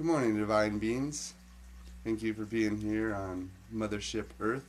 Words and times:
Good 0.00 0.06
morning, 0.06 0.38
Divine 0.38 0.78
Beings. 0.78 1.34
Thank 2.04 2.22
you 2.22 2.32
for 2.32 2.46
being 2.46 2.78
here 2.78 3.14
on 3.14 3.50
Mothership 3.70 4.24
Earth. 4.40 4.64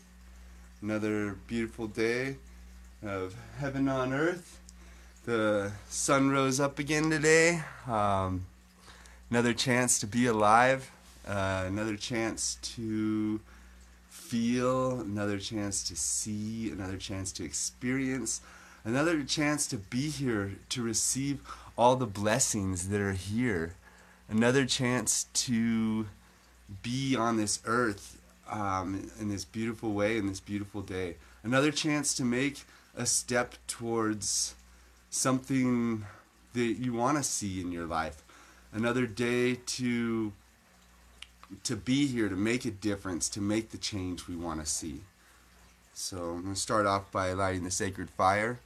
Another 0.82 1.38
beautiful 1.48 1.88
day 1.88 2.36
of 3.02 3.34
heaven 3.58 3.88
on 3.88 4.12
earth. 4.12 4.60
The 5.24 5.72
sun 5.88 6.32
rose 6.32 6.60
up 6.60 6.80
again 6.80 7.10
today. 7.10 7.64
Um, 7.88 8.46
another 9.30 9.54
chance 9.54 10.00
to 10.00 10.06
be 10.06 10.26
alive. 10.26 10.92
Uh, 11.26 11.64
another 11.66 11.96
chance 11.96 12.58
to 12.76 13.40
feel. 14.10 15.00
Another 15.00 15.40
chance 15.40 15.82
to 15.84 15.96
see. 15.96 16.70
Another 16.70 16.98
chance 16.98 17.32
to 17.32 17.46
experience. 17.46 18.42
Another 18.84 19.24
chance 19.24 19.66
to 19.68 19.78
be 19.78 20.10
here 20.10 20.58
to 20.68 20.84
receive 20.84 21.40
all 21.78 21.96
the 21.96 22.06
blessings 22.06 22.90
that 22.90 23.00
are 23.00 23.14
here 23.14 23.76
another 24.32 24.66
chance 24.66 25.26
to 25.34 26.08
be 26.82 27.16
on 27.16 27.36
this 27.36 27.60
earth 27.66 28.20
um, 28.50 29.12
in 29.20 29.30
this 29.30 29.46
beautiful 29.46 29.92
way, 29.92 30.18
in 30.18 30.26
this 30.28 30.40
beautiful 30.40 30.82
day. 30.82 31.18
Another 31.44 31.72
chance 31.72 32.14
to 32.16 32.24
make 32.24 32.64
a 32.96 33.06
step 33.06 33.56
towards 33.68 34.56
something 35.10 36.06
that 36.54 36.78
you 36.80 36.94
want 36.94 37.18
to 37.18 37.24
see 37.24 37.62
in 37.62 37.72
your 37.72 37.86
life. 37.86 38.24
Another 38.74 39.06
day 39.06 39.56
to 39.56 40.32
to 41.64 41.76
be 41.76 42.08
here 42.08 42.30
to 42.30 42.36
make 42.38 42.64
a 42.64 42.72
difference, 42.72 43.28
to 43.28 43.42
make 43.42 43.72
the 43.72 43.78
change 43.78 44.26
we 44.26 44.38
want 44.38 44.62
to 44.62 44.66
see. 44.66 45.02
So 45.94 46.18
I'm 46.18 46.44
going 46.44 46.54
to 46.54 46.60
start 46.60 46.86
off 46.86 47.12
by 47.12 47.34
lighting 47.34 47.66
the 47.66 47.72
sacred 47.72 48.10
fire. 48.10 48.60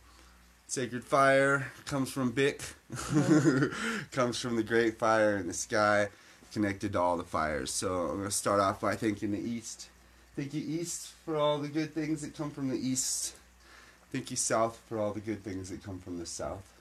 Sacred 0.67 1.03
fire 1.03 1.71
comes 1.85 2.11
from 2.11 2.31
Bic, 2.31 2.61
uh-huh. 2.91 3.67
comes 4.11 4.39
from 4.39 4.55
the 4.55 4.63
great 4.63 4.97
fire 4.97 5.37
in 5.37 5.47
the 5.47 5.53
sky, 5.53 6.09
connected 6.51 6.93
to 6.93 6.99
all 6.99 7.17
the 7.17 7.23
fires. 7.23 7.71
So 7.71 8.07
I'm 8.07 8.17
going 8.17 8.23
to 8.23 8.31
start 8.31 8.59
off 8.59 8.81
by 8.81 8.95
thanking 8.95 9.31
the 9.31 9.39
East. 9.39 9.89
Thank 10.35 10.53
you, 10.53 10.63
East, 10.65 11.13
for 11.23 11.37
all 11.37 11.59
the 11.59 11.67
good 11.67 11.93
things 11.93 12.21
that 12.23 12.35
come 12.35 12.49
from 12.49 12.69
the 12.69 12.77
East. 12.77 13.35
Thank 14.11 14.31
you, 14.31 14.37
South, 14.37 14.81
for 14.89 14.97
all 14.97 15.13
the 15.13 15.19
good 15.19 15.43
things 15.43 15.69
that 15.69 15.83
come 15.83 15.99
from 15.99 16.17
the 16.17 16.25
South. 16.25 16.73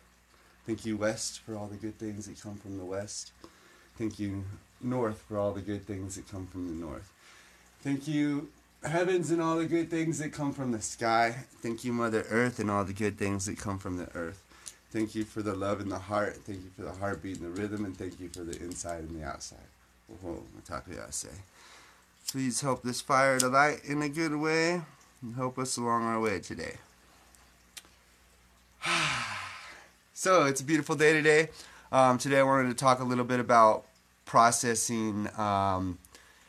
Thank 0.67 0.87
you, 0.87 0.97
West, 0.97 1.41
for 1.41 1.55
all 1.55 1.67
the 1.67 1.77
good 1.77 1.99
things 1.99 2.27
that 2.27 2.41
come 2.41 2.57
from 2.57 2.79
the 2.79 2.85
West. 2.85 3.33
Thank 3.99 4.19
you, 4.19 4.45
North, 4.81 5.23
for 5.29 5.37
all 5.39 5.53
the 5.53 5.61
good 5.61 5.87
things 5.87 6.17
that 6.17 6.29
come 6.29 6.47
from 6.47 6.69
the 6.69 6.85
North. 6.85 7.13
Thank 7.83 8.09
you, 8.09 8.49
heavens 8.85 9.31
and 9.31 9.41
all 9.41 9.57
the 9.57 9.67
good 9.67 9.91
things 9.91 10.19
that 10.19 10.33
come 10.33 10.53
from 10.53 10.73
the 10.73 10.81
sky. 10.81 11.35
Thank 11.63 11.85
you, 11.85 11.93
Mother 11.93 12.27
Earth, 12.31 12.59
and 12.59 12.71
all 12.71 12.85
the 12.85 12.93
good 12.93 13.19
things 13.19 13.47
that 13.47 13.59
come 13.59 13.79
from 13.79 13.97
the 13.97 14.09
earth. 14.15 14.43
Thank 14.91 15.15
you 15.15 15.25
for 15.25 15.43
the 15.43 15.55
love 15.55 15.81
in 15.81 15.89
the 15.89 15.99
heart. 15.99 16.37
Thank 16.37 16.59
you 16.59 16.71
for 16.77 16.83
the 16.83 16.93
heartbeat 16.93 17.41
and 17.41 17.47
the 17.47 17.61
rhythm, 17.61 17.85
and 17.85 17.97
thank 17.97 18.21
you 18.21 18.29
for 18.29 18.45
the 18.45 18.57
inside 18.63 19.01
and 19.01 19.21
the 19.21 19.27
outside. 19.27 19.59
Say. 21.11 21.29
Please 22.31 22.61
help 22.61 22.83
this 22.83 23.01
fire 23.01 23.39
to 23.41 23.49
light 23.49 23.85
in 23.85 24.03
a 24.03 24.09
good 24.09 24.37
way 24.37 24.83
and 25.23 25.35
help 25.35 25.59
us 25.59 25.77
along 25.77 26.05
our 26.05 26.21
way 26.21 26.39
today. 26.41 26.77
so, 30.15 30.45
it's 30.45 30.61
a 30.61 30.65
beautiful 30.65 30.95
day 30.95 31.13
today. 31.13 31.49
Um, 31.91 32.19
today, 32.19 32.41
I 32.41 32.43
wanted 32.43 32.69
to 32.69 32.75
talk 32.75 33.01
a 33.01 33.05
little 33.05 33.25
bit 33.25 33.41
about 33.41 33.85
processing. 34.27 35.29
Um, 35.39 35.99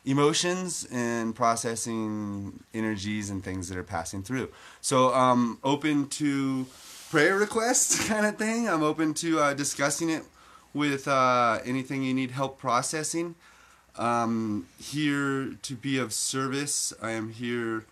emotions 0.05 0.87
and 0.91 1.35
processing 1.35 2.63
energies 2.73 3.29
and 3.29 3.43
things 3.43 3.67
that 3.69 3.77
are 3.77 3.83
passing 3.83 4.23
through. 4.23 4.49
So 4.81 5.11
I'm 5.11 5.57
open 5.63 6.07
to 6.09 6.67
prayer 7.09 7.37
requests 7.37 8.07
kind 8.07 8.25
of 8.25 8.37
thing. 8.37 8.69
I'm 8.69 8.83
open 8.83 9.13
to 9.15 9.39
uh, 9.39 9.53
discussing 9.53 10.09
it 10.09 10.23
with 10.73 11.07
uh, 11.07 11.59
anything 11.65 12.03
you 12.03 12.13
need 12.13 12.31
help 12.31 12.59
processing. 12.59 13.35
Um, 13.97 14.67
here 14.77 15.55
to 15.61 15.73
be 15.73 15.97
of 15.97 16.13
service. 16.13 16.93
I 17.01 17.11
am 17.11 17.31
here 17.31 17.85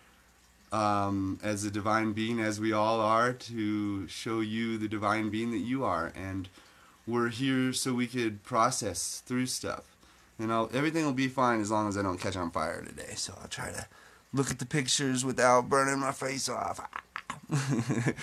um, 0.71 1.39
as 1.41 1.63
a 1.63 1.71
divine 1.71 2.11
being, 2.11 2.41
as 2.41 2.59
we 2.59 2.73
all 2.73 2.99
are, 2.99 3.31
to 3.31 4.07
show 4.07 4.41
you 4.41 4.77
the 4.77 4.89
divine 4.89 5.29
being 5.29 5.51
that 5.51 5.59
you 5.59 5.85
are. 5.85 6.11
And 6.15 6.49
we're 7.07 7.29
here 7.29 7.71
so 7.71 7.93
we 7.93 8.07
could 8.07 8.43
process 8.43 9.23
through 9.25 9.45
stuff 9.45 9.92
you 10.39 10.47
know, 10.47 10.69
everything 10.73 11.05
will 11.05 11.13
be 11.13 11.27
fine 11.27 11.61
as 11.61 11.69
long 11.69 11.87
as 11.87 11.97
I 11.97 12.01
don't 12.01 12.19
catch 12.19 12.35
on 12.35 12.51
fire 12.51 12.83
today. 12.83 13.13
So 13.15 13.33
I'll 13.41 13.47
try 13.47 13.71
to 13.71 13.85
look 14.33 14.49
at 14.49 14.59
the 14.59 14.65
pictures 14.65 15.23
without 15.23 15.69
burning 15.69 15.99
my 15.99 16.11
face 16.11 16.49
off. 16.49 16.79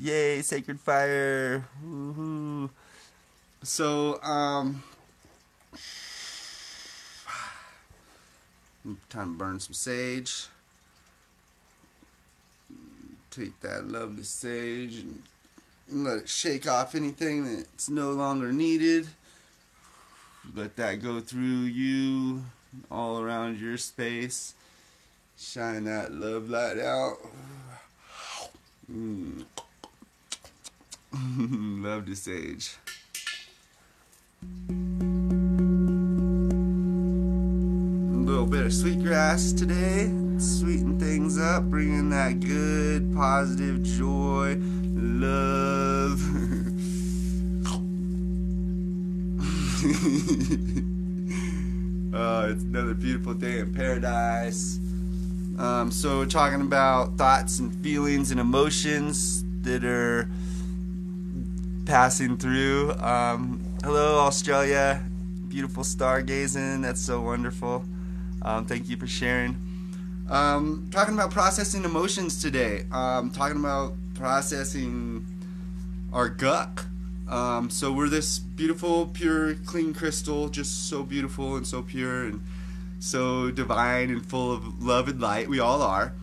Yay, 0.00 0.42
sacred 0.42 0.80
fire. 0.80 1.64
Woohoo. 1.84 2.68
So, 3.62 4.22
um, 4.22 4.82
time 9.08 9.32
to 9.32 9.38
burn 9.38 9.60
some 9.60 9.74
sage. 9.74 10.46
Take 13.30 13.60
that 13.60 13.86
lovely 13.86 14.24
sage 14.24 14.98
and 14.98 15.22
let 15.90 16.18
it 16.18 16.28
shake 16.28 16.68
off 16.68 16.94
anything 16.94 17.56
that's 17.56 17.88
no 17.88 18.10
longer 18.12 18.52
needed 18.52 19.06
let 20.54 20.76
that 20.76 21.02
go 21.02 21.20
through 21.20 21.40
you 21.40 22.44
all 22.90 23.20
around 23.20 23.60
your 23.60 23.76
space. 23.76 24.54
Shine 25.36 25.84
that 25.84 26.12
love 26.12 26.48
light 26.48 26.78
out. 26.78 27.18
Mm. 28.90 29.44
love 31.82 32.06
the 32.06 32.16
sage. 32.16 32.76
A 34.42 34.72
little 38.30 38.46
bit 38.46 38.66
of 38.66 38.72
sweetgrass 38.72 39.52
today 39.52 40.12
sweeten 40.40 41.00
things 41.00 41.36
up 41.36 41.64
bringing 41.64 42.10
that 42.10 42.38
good 42.38 43.12
positive 43.12 43.82
joy 43.82 44.56
love 44.94 46.20
uh, 52.12 52.48
it's 52.50 52.62
another 52.62 52.92
beautiful 52.92 53.32
day 53.32 53.60
in 53.60 53.72
paradise. 53.72 54.78
Um, 55.58 55.90
so, 55.90 56.18
we're 56.18 56.26
talking 56.26 56.60
about 56.60 57.16
thoughts 57.16 57.58
and 57.58 57.74
feelings 57.76 58.30
and 58.30 58.38
emotions 58.38 59.44
that 59.62 59.84
are 59.84 60.28
passing 61.86 62.36
through. 62.36 62.92
Um, 62.98 63.62
hello, 63.82 64.18
Australia. 64.18 65.02
Beautiful 65.48 65.84
stargazing. 65.84 66.82
That's 66.82 67.00
so 67.00 67.22
wonderful. 67.22 67.82
Um, 68.42 68.66
thank 68.66 68.90
you 68.90 68.98
for 68.98 69.06
sharing. 69.06 69.56
Um, 70.28 70.88
talking 70.90 71.14
about 71.14 71.30
processing 71.30 71.84
emotions 71.84 72.42
today. 72.42 72.84
Um, 72.92 73.30
talking 73.30 73.58
about 73.58 73.94
processing 74.14 75.24
our 76.12 76.28
gut. 76.28 76.84
Um, 77.28 77.68
so 77.68 77.92
we're 77.92 78.08
this 78.08 78.38
beautiful, 78.38 79.06
pure, 79.06 79.54
clean 79.54 79.92
crystal, 79.92 80.48
just 80.48 80.88
so 80.88 81.02
beautiful 81.02 81.56
and 81.56 81.66
so 81.66 81.82
pure 81.82 82.24
and 82.24 82.42
so 83.00 83.50
divine 83.50 84.10
and 84.10 84.24
full 84.24 84.52
of 84.52 84.82
love 84.82 85.08
and 85.08 85.20
light. 85.20 85.48
We 85.48 85.60
all 85.60 85.82
are. 85.82 86.14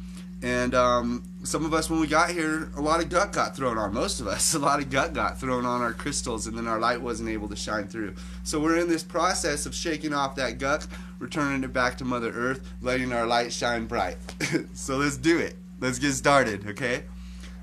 And 0.42 0.76
um, 0.76 1.24
some 1.44 1.66
of 1.66 1.74
us, 1.74 1.90
when 1.90 2.00
we 2.00 2.08
got 2.08 2.30
here, 2.30 2.70
a 2.76 2.82
lot 2.82 3.02
of 3.02 3.10
gut 3.10 3.32
got 3.32 3.56
thrown 3.56 3.78
on. 3.78 3.94
Most 3.94 4.20
of 4.20 4.28
us, 4.28 4.54
a 4.56 4.60
lot 4.60 4.80
of 4.80 4.90
gut 4.90 5.14
got 5.14 5.40
thrown 5.40 5.66
on 5.66 5.82
our 5.82 5.94
crystals, 5.94 6.48
and 6.48 6.58
then 6.58 6.68
our 6.68 6.80
light 6.80 7.02
wasn't 7.02 7.30
able 7.30 7.48
to 7.50 7.56
shine 7.56 7.88
through. 7.88 8.16
So 8.44 8.60
we're 8.60 8.78
in 8.78 8.90
this 8.90 9.04
process 9.04 9.66
of 9.66 9.74
shaking 9.74 10.14
off 10.14 10.36
that 10.36 10.58
gut, 10.58 10.88
returning 11.20 11.64
it 11.64 11.74
back 11.74 11.98
to 12.00 12.06
Mother 12.06 12.32
Earth, 12.32 12.68
letting 12.82 13.12
our 13.14 13.26
light 13.26 13.54
shine 13.54 13.86
bright. 13.86 14.18
so 14.74 14.98
let's 14.98 15.18
do 15.18 15.40
it. 15.40 15.56
Let's 15.80 16.00
get 16.00 16.14
started, 16.14 16.68
okay? 16.68 17.04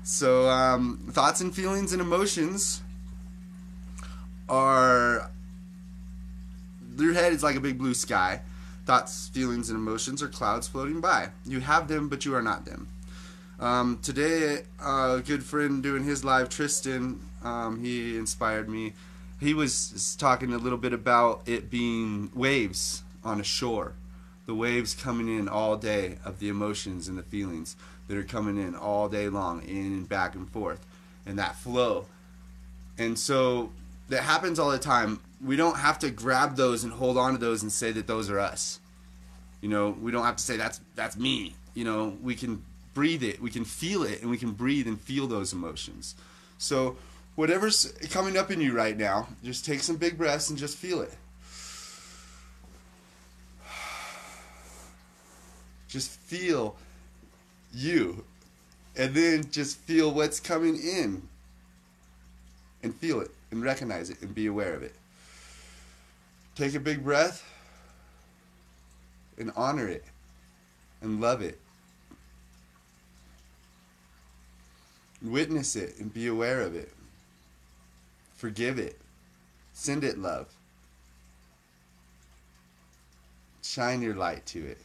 So 0.03 0.49
um, 0.49 1.09
thoughts 1.11 1.41
and 1.41 1.53
feelings 1.53 1.93
and 1.93 2.01
emotions 2.01 2.82
are 4.49 5.29
your 6.97 7.13
head 7.13 7.33
is 7.33 7.43
like 7.43 7.55
a 7.55 7.61
big 7.61 7.77
blue 7.77 7.93
sky. 7.93 8.41
Thoughts, 8.85 9.29
feelings, 9.29 9.69
and 9.69 9.77
emotions 9.77 10.21
are 10.21 10.27
clouds 10.27 10.67
floating 10.67 10.99
by. 10.99 11.29
You 11.45 11.61
have 11.61 11.87
them, 11.87 12.09
but 12.09 12.25
you 12.25 12.35
are 12.35 12.41
not 12.41 12.65
them. 12.65 12.89
Um, 13.59 13.99
today, 14.01 14.63
a 14.83 15.21
good 15.25 15.43
friend 15.43 15.81
doing 15.81 16.03
his 16.03 16.25
live, 16.25 16.49
Tristan, 16.49 17.21
um, 17.43 17.81
he 17.81 18.17
inspired 18.17 18.67
me. 18.67 18.93
He 19.39 19.53
was 19.53 20.15
talking 20.19 20.53
a 20.53 20.57
little 20.57 20.77
bit 20.77 20.91
about 20.91 21.43
it 21.45 21.69
being 21.69 22.29
waves 22.33 23.03
on 23.23 23.39
a 23.39 23.43
shore. 23.43 23.93
The 24.45 24.53
waves 24.53 24.93
coming 24.93 25.29
in 25.29 25.47
all 25.47 25.77
day 25.77 26.17
of 26.25 26.39
the 26.39 26.49
emotions 26.49 27.07
and 27.07 27.17
the 27.17 27.23
feelings 27.23 27.77
that 28.07 28.17
are 28.17 28.23
coming 28.23 28.57
in 28.57 28.75
all 28.75 29.07
day 29.07 29.29
long, 29.29 29.61
in 29.63 29.93
and 29.93 30.09
back 30.09 30.35
and 30.35 30.49
forth, 30.49 30.85
and 31.25 31.39
that 31.39 31.55
flow. 31.55 32.07
And 32.97 33.17
so 33.17 33.71
that 34.09 34.23
happens 34.23 34.59
all 34.59 34.71
the 34.71 34.79
time. 34.79 35.19
We 35.43 35.55
don't 35.55 35.77
have 35.77 35.99
to 35.99 36.09
grab 36.09 36.55
those 36.55 36.83
and 36.83 36.93
hold 36.93 37.17
on 37.17 37.33
to 37.33 37.37
those 37.37 37.63
and 37.63 37.71
say 37.71 37.91
that 37.91 38.07
those 38.07 38.29
are 38.29 38.39
us. 38.39 38.79
You 39.61 39.69
know, 39.69 39.95
we 40.01 40.11
don't 40.11 40.25
have 40.25 40.35
to 40.35 40.43
say 40.43 40.57
that's 40.57 40.81
that's 40.95 41.17
me. 41.17 41.55
You 41.73 41.85
know, 41.85 42.17
we 42.21 42.35
can 42.35 42.63
breathe 42.93 43.23
it, 43.23 43.41
we 43.41 43.49
can 43.49 43.65
feel 43.65 44.03
it, 44.03 44.21
and 44.21 44.29
we 44.29 44.37
can 44.37 44.51
breathe 44.51 44.87
and 44.87 44.99
feel 44.99 45.27
those 45.27 45.53
emotions. 45.53 46.15
So, 46.57 46.97
whatever's 47.35 47.91
coming 48.11 48.37
up 48.37 48.51
in 48.51 48.61
you 48.61 48.73
right 48.73 48.95
now, 48.95 49.27
just 49.43 49.65
take 49.65 49.81
some 49.81 49.95
big 49.97 50.17
breaths 50.17 50.49
and 50.49 50.59
just 50.59 50.77
feel 50.77 51.01
it. 51.01 51.13
Just 55.87 56.11
feel 56.11 56.75
you, 57.73 58.23
and 58.95 59.13
then 59.13 59.49
just 59.51 59.77
feel 59.77 60.11
what's 60.11 60.39
coming 60.39 60.75
in 60.75 61.27
and 62.81 62.95
feel 62.95 63.21
it 63.21 63.31
and 63.53 63.63
recognize 63.63 64.09
it 64.09 64.19
and 64.21 64.33
be 64.33 64.47
aware 64.47 64.73
of 64.73 64.81
it. 64.81 64.95
Take 66.55 66.73
a 66.73 66.79
big 66.79 67.03
breath 67.03 67.47
and 69.37 69.51
honor 69.55 69.87
it 69.87 70.03
and 71.01 71.21
love 71.21 71.41
it. 71.41 71.59
Witness 75.21 75.75
it 75.75 75.99
and 75.99 76.11
be 76.11 76.27
aware 76.27 76.61
of 76.61 76.75
it. 76.75 76.91
Forgive 78.35 78.79
it. 78.79 78.99
Send 79.73 80.03
it 80.03 80.17
love. 80.17 80.47
Shine 83.61 84.01
your 84.01 84.15
light 84.15 84.45
to 84.47 84.65
it. 84.65 84.79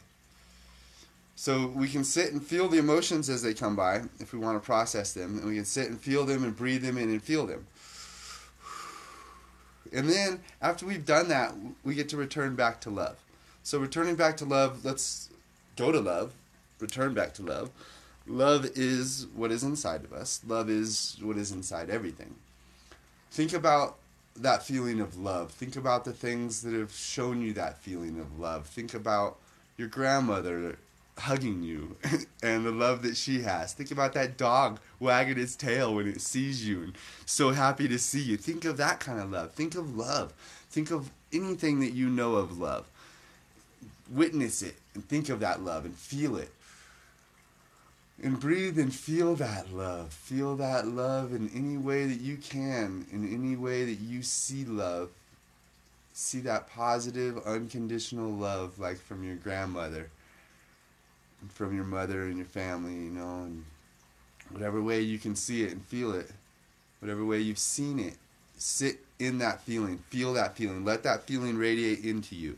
So 1.35 1.67
we 1.67 1.87
can 1.87 2.03
sit 2.03 2.33
and 2.33 2.45
feel 2.45 2.67
the 2.67 2.77
emotions 2.77 3.29
as 3.29 3.41
they 3.41 3.53
come 3.53 3.75
by 3.75 4.03
if 4.19 4.31
we 4.31 4.39
want 4.39 4.61
to 4.61 4.65
process 4.65 5.13
them. 5.13 5.39
And 5.39 5.47
we 5.47 5.55
can 5.55 5.65
sit 5.65 5.89
and 5.89 5.99
feel 5.99 6.25
them 6.25 6.43
and 6.43 6.55
breathe 6.55 6.83
them 6.83 6.97
in 6.97 7.09
and 7.09 7.23
feel 7.23 7.47
them. 7.47 7.65
And 9.93 10.09
then 10.09 10.41
after 10.61 10.85
we've 10.85 11.05
done 11.05 11.29
that, 11.29 11.53
we 11.83 11.95
get 11.95 12.09
to 12.09 12.17
return 12.17 12.55
back 12.55 12.81
to 12.81 12.89
love. 12.89 13.17
So 13.63 13.79
returning 13.79 14.15
back 14.15 14.37
to 14.37 14.45
love, 14.45 14.85
let's 14.85 15.29
go 15.75 15.91
to 15.91 15.99
love, 15.99 16.33
return 16.79 17.13
back 17.13 17.33
to 17.35 17.43
love. 17.43 17.69
Love 18.27 18.65
is 18.75 19.27
what 19.33 19.51
is 19.51 19.63
inside 19.63 20.03
of 20.03 20.13
us. 20.13 20.41
Love 20.47 20.69
is 20.69 21.17
what 21.21 21.37
is 21.37 21.51
inside 21.51 21.89
everything. 21.89 22.35
Think 23.31 23.53
about 23.53 23.97
that 24.35 24.63
feeling 24.63 24.99
of 25.01 25.17
love. 25.17 25.51
Think 25.51 25.75
about 25.75 26.05
the 26.05 26.13
things 26.13 26.61
that 26.61 26.73
have 26.73 26.93
shown 26.93 27.41
you 27.41 27.53
that 27.53 27.79
feeling 27.79 28.19
of 28.19 28.39
love. 28.39 28.67
Think 28.67 28.93
about 28.93 29.37
your 29.77 29.87
grandmother 29.87 30.77
hugging 31.19 31.63
you 31.63 31.95
and 32.43 32.65
the 32.65 32.71
love 32.71 33.03
that 33.03 33.15
she 33.15 33.41
has. 33.41 33.73
Think 33.73 33.91
about 33.91 34.13
that 34.13 34.37
dog 34.37 34.79
wagging 34.99 35.39
its 35.39 35.55
tail 35.55 35.95
when 35.95 36.07
it 36.07 36.21
sees 36.21 36.67
you 36.67 36.83
and 36.83 36.93
so 37.25 37.51
happy 37.51 37.87
to 37.87 37.99
see 37.99 38.21
you. 38.21 38.37
Think 38.37 38.65
of 38.65 38.77
that 38.77 38.99
kind 38.99 39.19
of 39.19 39.31
love. 39.31 39.51
Think 39.51 39.75
of 39.75 39.95
love. 39.95 40.33
Think 40.69 40.91
of 40.91 41.11
anything 41.31 41.79
that 41.81 41.91
you 41.91 42.09
know 42.09 42.35
of 42.35 42.57
love. 42.57 42.87
Witness 44.11 44.61
it 44.61 44.75
and 44.95 45.07
think 45.07 45.29
of 45.29 45.39
that 45.41 45.61
love 45.61 45.85
and 45.85 45.95
feel 45.95 46.35
it. 46.37 46.51
And 48.21 48.39
breathe 48.39 48.77
and 48.77 48.93
feel 48.93 49.35
that 49.35 49.73
love. 49.73 50.11
Feel 50.11 50.55
that 50.57 50.87
love 50.87 51.33
in 51.33 51.49
any 51.55 51.77
way 51.77 52.05
that 52.05 52.19
you 52.19 52.35
can, 52.35 53.05
in 53.11 53.33
any 53.33 53.55
way 53.55 53.85
that 53.85 54.01
you 54.01 54.23
see 54.23 54.65
love. 54.65 55.09
See 56.13 56.41
that 56.41 56.69
positive, 56.69 57.37
unconditional 57.45 58.29
love, 58.29 58.77
like 58.77 58.97
from 58.97 59.23
your 59.23 59.35
grandmother 59.35 60.09
from 61.47 61.75
your 61.75 61.85
mother 61.85 62.23
and 62.23 62.37
your 62.37 62.45
family, 62.45 62.93
you 62.93 63.11
know, 63.11 63.43
and 63.43 63.63
whatever 64.49 64.81
way 64.81 65.01
you 65.01 65.17
can 65.19 65.35
see 65.35 65.63
it 65.63 65.71
and 65.71 65.83
feel 65.85 66.13
it, 66.13 66.29
whatever 66.99 67.25
way 67.25 67.39
you've 67.39 67.59
seen 67.59 67.99
it, 67.99 68.15
sit 68.57 68.99
in 69.19 69.37
that 69.39 69.61
feeling, 69.61 69.97
feel 70.09 70.33
that 70.33 70.55
feeling, 70.55 70.83
let 70.83 71.03
that 71.03 71.23
feeling 71.23 71.57
radiate 71.57 72.03
into 72.03 72.35
you. 72.35 72.57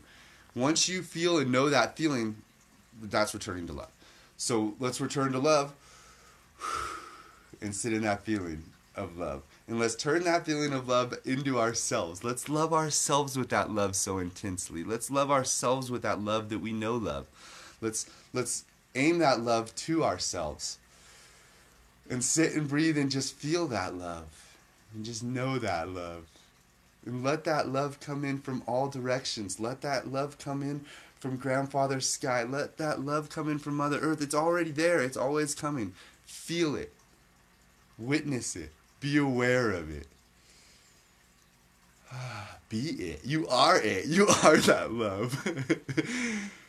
Once 0.54 0.88
you 0.88 1.02
feel 1.02 1.38
and 1.38 1.50
know 1.50 1.70
that 1.70 1.96
feeling, 1.96 2.36
that's 3.02 3.34
returning 3.34 3.66
to 3.66 3.72
love. 3.72 3.90
So 4.36 4.74
let's 4.78 5.00
return 5.00 5.32
to 5.32 5.38
love 5.38 5.72
and 7.60 7.74
sit 7.74 7.92
in 7.92 8.02
that 8.02 8.22
feeling 8.22 8.64
of 8.94 9.16
love. 9.16 9.42
And 9.68 9.78
let's 9.78 9.94
turn 9.94 10.24
that 10.24 10.44
feeling 10.44 10.72
of 10.72 10.88
love 10.88 11.14
into 11.24 11.58
ourselves. 11.58 12.24
Let's 12.24 12.48
love 12.48 12.72
ourselves 12.72 13.38
with 13.38 13.48
that 13.50 13.70
love 13.70 13.96
so 13.96 14.18
intensely. 14.18 14.84
Let's 14.84 15.10
love 15.10 15.30
ourselves 15.30 15.90
with 15.90 16.02
that 16.02 16.20
love 16.20 16.48
that 16.50 16.58
we 16.58 16.72
know 16.72 16.96
love. 16.96 17.26
Let's 17.80 18.10
let's 18.32 18.64
aim 18.94 19.18
that 19.18 19.40
love 19.40 19.74
to 19.74 20.04
ourselves 20.04 20.78
and 22.10 22.22
sit 22.22 22.54
and 22.54 22.68
breathe 22.68 22.98
and 22.98 23.10
just 23.10 23.34
feel 23.34 23.66
that 23.68 23.94
love 23.94 24.56
and 24.94 25.04
just 25.04 25.22
know 25.22 25.58
that 25.58 25.88
love 25.88 26.26
and 27.04 27.24
let 27.24 27.44
that 27.44 27.68
love 27.68 28.00
come 28.00 28.24
in 28.24 28.38
from 28.38 28.62
all 28.66 28.88
directions. 28.88 29.58
Let 29.58 29.80
that 29.80 30.12
love 30.12 30.38
come 30.38 30.62
in 30.62 30.84
from 31.18 31.36
grandfather 31.36 32.00
sky. 32.00 32.44
Let 32.44 32.76
that 32.78 33.00
love 33.00 33.28
come 33.28 33.48
in 33.48 33.58
from 33.58 33.76
mother 33.76 33.98
earth. 33.98 34.22
It's 34.22 34.34
already 34.34 34.70
there. 34.70 35.00
It's 35.02 35.16
always 35.16 35.54
coming. 35.54 35.94
Feel 36.24 36.76
it. 36.76 36.92
Witness 37.98 38.54
it. 38.54 38.70
Be 39.00 39.16
aware 39.16 39.70
of 39.70 39.90
it. 39.90 40.06
Be 42.68 42.78
it. 42.90 43.24
You 43.24 43.48
are 43.48 43.80
it. 43.80 44.06
You 44.06 44.28
are 44.44 44.56
that 44.58 44.92
love. 44.92 46.50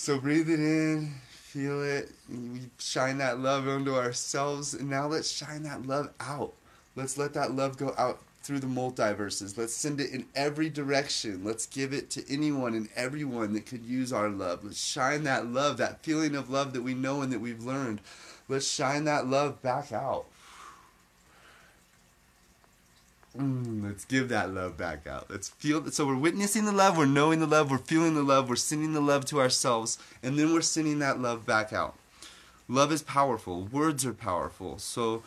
So 0.00 0.20
breathe 0.20 0.48
it 0.48 0.60
in 0.60 1.12
feel 1.48 1.82
it. 1.82 2.10
We 2.28 2.68
shine 2.78 3.16
that 3.18 3.40
love 3.40 3.66
onto 3.66 3.94
ourselves, 3.94 4.74
and 4.74 4.90
now 4.90 5.06
let's 5.06 5.30
shine 5.30 5.62
that 5.62 5.86
love 5.86 6.10
out. 6.20 6.52
Let's 6.94 7.16
let 7.16 7.32
that 7.34 7.52
love 7.52 7.78
go 7.78 7.94
out 7.96 8.20
through 8.42 8.60
the 8.60 8.66
multiverses. 8.66 9.56
Let's 9.56 9.72
send 9.72 9.98
it 9.98 10.10
in 10.10 10.26
every 10.34 10.68
direction. 10.68 11.44
Let's 11.44 11.64
give 11.64 11.94
it 11.94 12.10
to 12.10 12.32
anyone 12.32 12.74
and 12.74 12.90
everyone 12.94 13.54
that 13.54 13.64
could 13.64 13.82
use 13.82 14.12
our 14.12 14.28
love. 14.28 14.62
Let's 14.62 14.78
shine 14.78 15.24
that 15.24 15.46
love, 15.46 15.78
that 15.78 16.02
feeling 16.02 16.36
of 16.36 16.50
love 16.50 16.74
that 16.74 16.82
we 16.82 16.92
know 16.92 17.22
and 17.22 17.32
that 17.32 17.40
we've 17.40 17.64
learned. 17.64 18.02
Let's 18.46 18.68
shine 18.68 19.04
that 19.04 19.26
love 19.26 19.62
back 19.62 19.90
out. 19.90 20.26
Mm, 23.38 23.84
let's 23.84 24.04
give 24.04 24.28
that 24.30 24.52
love 24.52 24.76
back 24.76 25.06
out. 25.06 25.30
Let's 25.30 25.50
feel. 25.50 25.88
So 25.92 26.06
we're 26.06 26.16
witnessing 26.16 26.64
the 26.64 26.72
love, 26.72 26.98
we're 26.98 27.06
knowing 27.06 27.38
the 27.38 27.46
love, 27.46 27.70
we're 27.70 27.78
feeling 27.78 28.14
the 28.14 28.22
love, 28.22 28.48
we're 28.48 28.56
sending 28.56 28.94
the 28.94 29.00
love 29.00 29.24
to 29.26 29.40
ourselves, 29.40 29.98
and 30.22 30.38
then 30.38 30.52
we're 30.52 30.60
sending 30.60 30.98
that 30.98 31.20
love 31.20 31.46
back 31.46 31.72
out. 31.72 31.94
Love 32.66 32.90
is 32.90 33.02
powerful. 33.02 33.62
Words 33.64 34.04
are 34.04 34.12
powerful. 34.12 34.78
So 34.78 35.22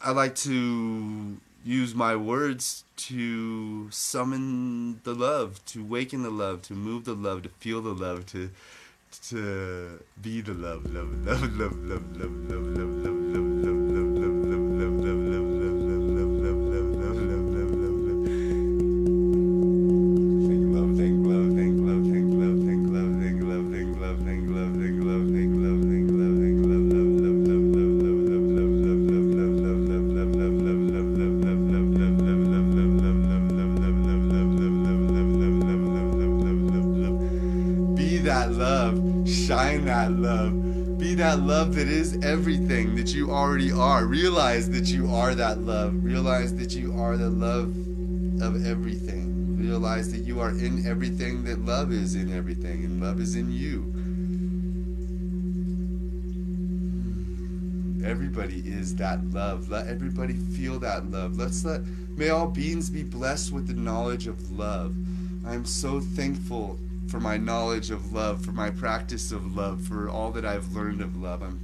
I 0.00 0.12
like 0.12 0.34
to 0.36 1.36
use 1.64 1.94
my 1.94 2.16
words 2.16 2.84
to 2.96 3.90
summon 3.90 5.00
the 5.04 5.14
love, 5.14 5.64
to 5.66 5.84
waken 5.84 6.22
the 6.22 6.30
love, 6.30 6.62
to 6.62 6.72
move 6.72 7.04
the 7.04 7.14
love, 7.14 7.42
to 7.42 7.48
feel 7.60 7.82
the 7.82 7.94
love, 7.94 8.26
to 8.26 8.50
to 9.28 10.02
be 10.20 10.40
the 10.40 10.54
love, 10.54 10.92
love, 10.92 11.24
love, 11.24 11.56
love, 11.56 11.86
love, 11.86 12.18
love, 12.18 12.48
love, 12.48 12.58
love, 12.58 13.04
love. 13.04 13.64
that 13.64 13.73
everything 42.34 42.96
that 42.96 43.14
you 43.14 43.30
already 43.30 43.70
are. 43.70 44.06
Realize 44.06 44.68
that 44.68 44.88
you 44.88 45.08
are 45.08 45.36
that 45.36 45.60
love. 45.60 45.94
Realize 46.02 46.52
that 46.56 46.74
you 46.74 46.92
are 46.98 47.16
the 47.16 47.30
love 47.30 47.68
of 48.42 48.66
everything. 48.66 49.56
Realize 49.56 50.10
that 50.12 50.22
you 50.22 50.40
are 50.40 50.50
in 50.50 50.84
everything, 50.84 51.44
that 51.44 51.64
love 51.64 51.92
is 51.92 52.16
in 52.16 52.36
everything, 52.36 52.84
and 52.84 53.00
love 53.00 53.20
is 53.20 53.36
in 53.36 53.52
you. 53.52 53.84
Everybody 58.04 58.58
is 58.66 58.96
that 58.96 59.24
love. 59.26 59.70
Let 59.70 59.86
everybody 59.86 60.34
feel 60.34 60.80
that 60.80 61.08
love. 61.12 61.36
Let's 61.36 61.64
let, 61.64 61.82
may 62.16 62.30
all 62.30 62.48
beings 62.48 62.90
be 62.90 63.04
blessed 63.04 63.52
with 63.52 63.68
the 63.68 63.74
knowledge 63.74 64.26
of 64.26 64.50
love. 64.50 64.96
I'm 65.46 65.64
so 65.64 66.00
thankful 66.00 66.80
for 67.06 67.20
my 67.20 67.36
knowledge 67.36 67.92
of 67.92 68.12
love, 68.12 68.44
for 68.44 68.50
my 68.50 68.70
practice 68.70 69.30
of 69.30 69.54
love, 69.54 69.82
for 69.82 70.08
all 70.08 70.32
that 70.32 70.44
I've 70.44 70.72
learned 70.72 71.00
of 71.00 71.16
love. 71.16 71.40
I'm 71.40 71.63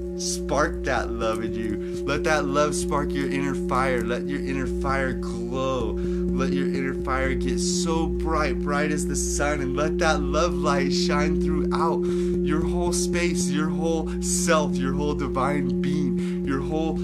Spark 0.21 0.83
that 0.83 1.09
love 1.09 1.43
in 1.43 1.55
you. 1.55 2.03
Let 2.05 2.25
that 2.25 2.45
love 2.45 2.75
spark 2.75 3.11
your 3.11 3.27
inner 3.27 3.55
fire. 3.67 4.03
Let 4.03 4.27
your 4.27 4.39
inner 4.39 4.67
fire 4.67 5.13
glow. 5.13 5.93
Let 5.93 6.53
your 6.53 6.67
inner 6.67 6.93
fire 7.03 7.33
get 7.33 7.59
so 7.59 8.05
bright, 8.05 8.59
bright 8.59 8.91
as 8.91 9.07
the 9.07 9.15
sun, 9.15 9.61
and 9.61 9.75
let 9.75 9.97
that 9.97 10.21
love 10.21 10.53
light 10.53 10.93
shine 10.93 11.41
throughout 11.41 12.05
your 12.05 12.63
whole 12.63 12.93
space, 12.93 13.49
your 13.49 13.69
whole 13.69 14.11
self, 14.21 14.75
your 14.75 14.93
whole 14.93 15.15
divine 15.15 15.81
being, 15.81 16.45
your 16.45 16.61
whole 16.61 16.99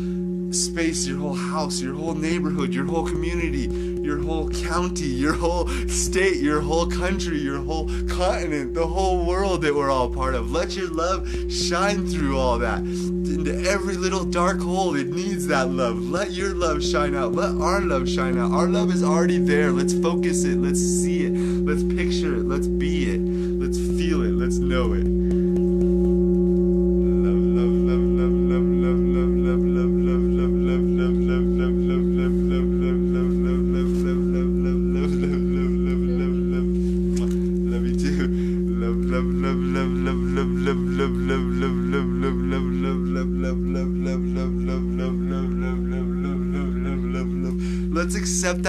space, 0.53 1.07
your 1.07 1.17
whole 1.17 1.33
house, 1.33 1.81
your 1.81 1.95
whole 1.95 2.13
neighborhood, 2.13 2.71
your 2.71 2.85
whole 2.85 3.07
community, 3.07 3.67
your 4.07 4.19
whole 4.19 4.49
county, 4.49 5.05
your 5.05 5.33
whole 5.33 5.67
state, 5.89 6.37
your 6.37 6.61
whole 6.61 6.89
country, 6.89 7.37
your 7.37 7.59
whole 7.59 7.89
continent, 8.07 8.73
the 8.73 8.87
whole 8.87 9.25
world 9.25 9.61
that 9.61 9.75
we're 9.75 9.91
all 9.91 10.09
part 10.09 10.33
of. 10.33 10.49
Let 10.49 10.77
your 10.77 10.89
love 10.89 11.29
shine 11.51 12.07
through 12.07 12.39
all 12.39 12.57
that. 12.59 12.79
Into 12.79 13.69
every 13.69 13.97
little 13.97 14.23
dark 14.23 14.61
hole, 14.61 14.95
it 14.95 15.09
needs 15.09 15.45
that 15.47 15.67
love. 15.67 16.01
Let 16.01 16.31
your 16.31 16.55
love 16.55 16.81
shine 16.81 17.15
out. 17.15 17.33
Let 17.33 17.59
our 17.61 17.81
love 17.81 18.07
shine 18.07 18.37
out. 18.37 18.51
Our 18.51 18.67
love 18.67 18.91
is 18.91 19.03
already 19.03 19.39
there. 19.39 19.73
Let's 19.73 19.93
focus 19.93 20.45
it. 20.45 20.55
Let's 20.57 20.79
see 20.79 21.25
it. 21.25 21.33
Let's 21.33 21.83
picture 21.83 22.35
it. 22.35 22.45
Let's 22.45 22.67
be 22.67 23.11
it. 23.11 23.16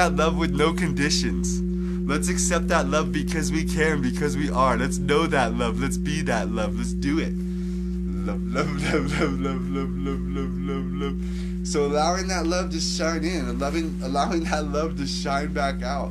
That 0.08 0.22
love 0.22 0.38
with 0.38 0.54
no 0.54 0.72
conditions. 0.72 1.60
Let's 2.08 2.30
accept 2.30 2.68
that 2.68 2.88
love 2.88 3.12
because 3.12 3.52
we 3.52 3.64
can, 3.64 4.00
because 4.00 4.38
we 4.38 4.48
are. 4.48 4.76
Let's 4.76 4.96
know 4.96 5.26
that 5.26 5.54
love. 5.54 5.80
Let's 5.80 5.98
be 5.98 6.22
that 6.22 6.50
love. 6.50 6.78
Let's 6.78 6.94
do 6.94 7.18
it. 7.18 7.34
Love, 7.34 8.40
love, 8.42 8.82
love, 8.94 9.20
love, 9.20 9.38
love, 9.38 9.68
love, 9.68 9.90
love, 9.90 10.20
love, 10.20 10.54
love, 10.56 10.92
love. 10.92 11.66
So 11.66 11.84
allowing 11.84 12.28
that 12.28 12.46
love 12.46 12.70
to 12.70 12.80
shine 12.80 13.22
in, 13.22 13.48
allowing, 13.48 14.00
allowing 14.02 14.44
that 14.44 14.64
love 14.64 14.96
to 14.96 15.06
shine 15.06 15.52
back 15.52 15.82
out 15.82 16.10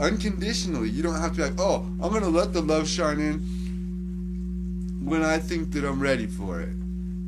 unconditionally. 0.00 0.88
You 0.88 1.02
don't 1.02 1.20
have 1.20 1.32
to 1.32 1.36
be 1.36 1.42
like, 1.42 1.60
oh, 1.60 1.86
I'm 2.02 2.12
gonna 2.12 2.28
let 2.28 2.54
the 2.54 2.62
love 2.62 2.88
shine 2.88 3.20
in 3.20 3.40
when 5.04 5.22
I 5.22 5.36
think 5.38 5.72
that 5.72 5.84
I'm 5.84 6.00
ready 6.00 6.26
for 6.26 6.62
it. 6.62 6.72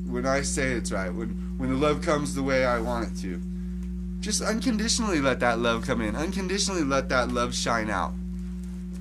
When 0.06 0.24
I 0.24 0.40
say 0.40 0.72
it's 0.72 0.92
right. 0.92 1.12
When 1.12 1.28
when 1.58 1.68
the 1.68 1.76
love 1.76 2.00
comes 2.00 2.34
the 2.34 2.42
way 2.42 2.64
I 2.64 2.80
want 2.80 3.08
it 3.08 3.20
to. 3.20 3.40
Just 4.26 4.42
unconditionally 4.42 5.20
let 5.20 5.38
that 5.38 5.60
love 5.60 5.86
come 5.86 6.00
in. 6.00 6.16
Unconditionally 6.16 6.82
let 6.82 7.08
that 7.10 7.30
love 7.30 7.54
shine 7.54 7.88
out. 7.88 8.12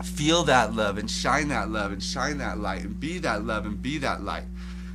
Feel 0.04 0.44
that 0.44 0.76
love 0.76 1.00
and 1.00 1.10
shine 1.10 1.48
that 1.48 1.72
love 1.72 1.92
and 1.92 2.04
shine 2.04 2.38
that 2.38 2.60
light 2.60 2.84
and 2.84 3.00
be 3.00 3.18
that 3.18 3.44
love 3.44 3.66
and 3.66 3.82
be 3.82 3.98
that 3.98 4.22
light. 4.22 4.44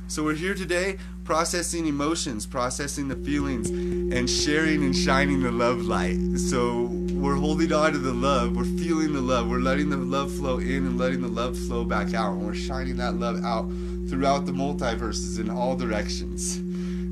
So 0.07 0.23
we're 0.23 0.35
here 0.35 0.53
today 0.53 0.99
processing 1.25 1.85
emotions, 1.85 2.45
processing 2.45 3.09
the 3.09 3.17
feelings, 3.17 3.71
and 3.71 4.29
sharing 4.29 4.85
and 4.85 4.95
shining 4.95 5.43
the 5.43 5.51
love 5.51 5.81
light. 5.81 6.15
So 6.37 6.83
we're 7.11 7.35
holding 7.35 7.73
on 7.73 7.91
to 7.91 7.97
the 7.97 8.13
love, 8.13 8.55
we're 8.55 8.63
feeling 8.63 9.11
the 9.11 9.19
love, 9.19 9.49
we're 9.49 9.59
letting 9.59 9.89
the 9.89 9.97
love 9.97 10.33
flow 10.33 10.59
in 10.59 10.85
and 10.85 10.97
letting 10.97 11.19
the 11.19 11.27
love 11.27 11.57
flow 11.57 11.83
back 11.83 12.13
out, 12.13 12.35
and 12.35 12.45
we're 12.45 12.55
shining 12.55 12.95
that 12.97 13.15
love 13.15 13.43
out 13.43 13.69
throughout 14.07 14.45
the 14.45 14.53
multiverses 14.53 15.41
in 15.41 15.49
all 15.49 15.75
directions. 15.75 16.61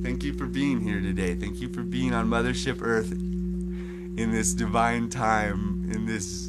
Thank 0.02 0.24
you 0.24 0.34
for 0.34 0.46
being 0.46 0.80
here 0.80 1.02
today. 1.02 1.36
Thank 1.36 1.60
you 1.60 1.68
for 1.68 1.84
being 1.84 2.14
on 2.14 2.28
Mothership 2.30 2.80
Earth 2.82 3.12
in 3.12 4.32
this 4.32 4.54
divine 4.54 5.10
time, 5.10 5.90
in 5.94 6.06
this 6.06 6.48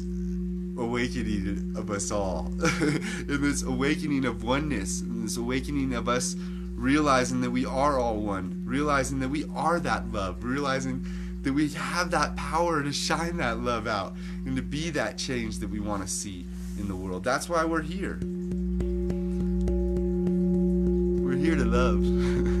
awakening 0.81 1.73
of 1.75 1.91
us 1.91 2.11
all, 2.11 2.47
in 2.79 3.41
this 3.41 3.61
awakening 3.63 4.23
of 4.23 4.43
oneness, 4.43 5.01
in 5.01 5.23
this 5.23 5.35
awakening 5.35 5.93
of 5.93 6.07
us 6.07 6.37
realizing 6.75 7.41
that 7.41 7.51
we 7.51 7.65
are 7.65 7.99
all 7.99 8.15
one, 8.15 8.63
realizing 8.65 9.19
that 9.19 9.29
we 9.29 9.43
are 9.53 9.81
that 9.81 10.11
love, 10.13 10.43
realizing 10.43 11.05
that 11.43 11.51
we 11.51 11.67
have 11.69 12.09
that 12.11 12.35
power 12.37 12.81
to 12.81 12.93
shine 12.93 13.35
that 13.37 13.59
love 13.59 13.85
out 13.85 14.15
and 14.45 14.55
to 14.55 14.61
be 14.61 14.89
that 14.91 15.17
change 15.17 15.59
that 15.59 15.69
we 15.69 15.79
want 15.79 16.01
to 16.01 16.07
see 16.07 16.45
in 16.79 16.87
the 16.87 16.95
world. 16.95 17.23
That's 17.23 17.49
why 17.49 17.65
we're 17.65 17.81
here. 17.81 18.17
We're 21.21 21.37
here 21.37 21.55
to 21.55 21.65
love. 21.65 22.57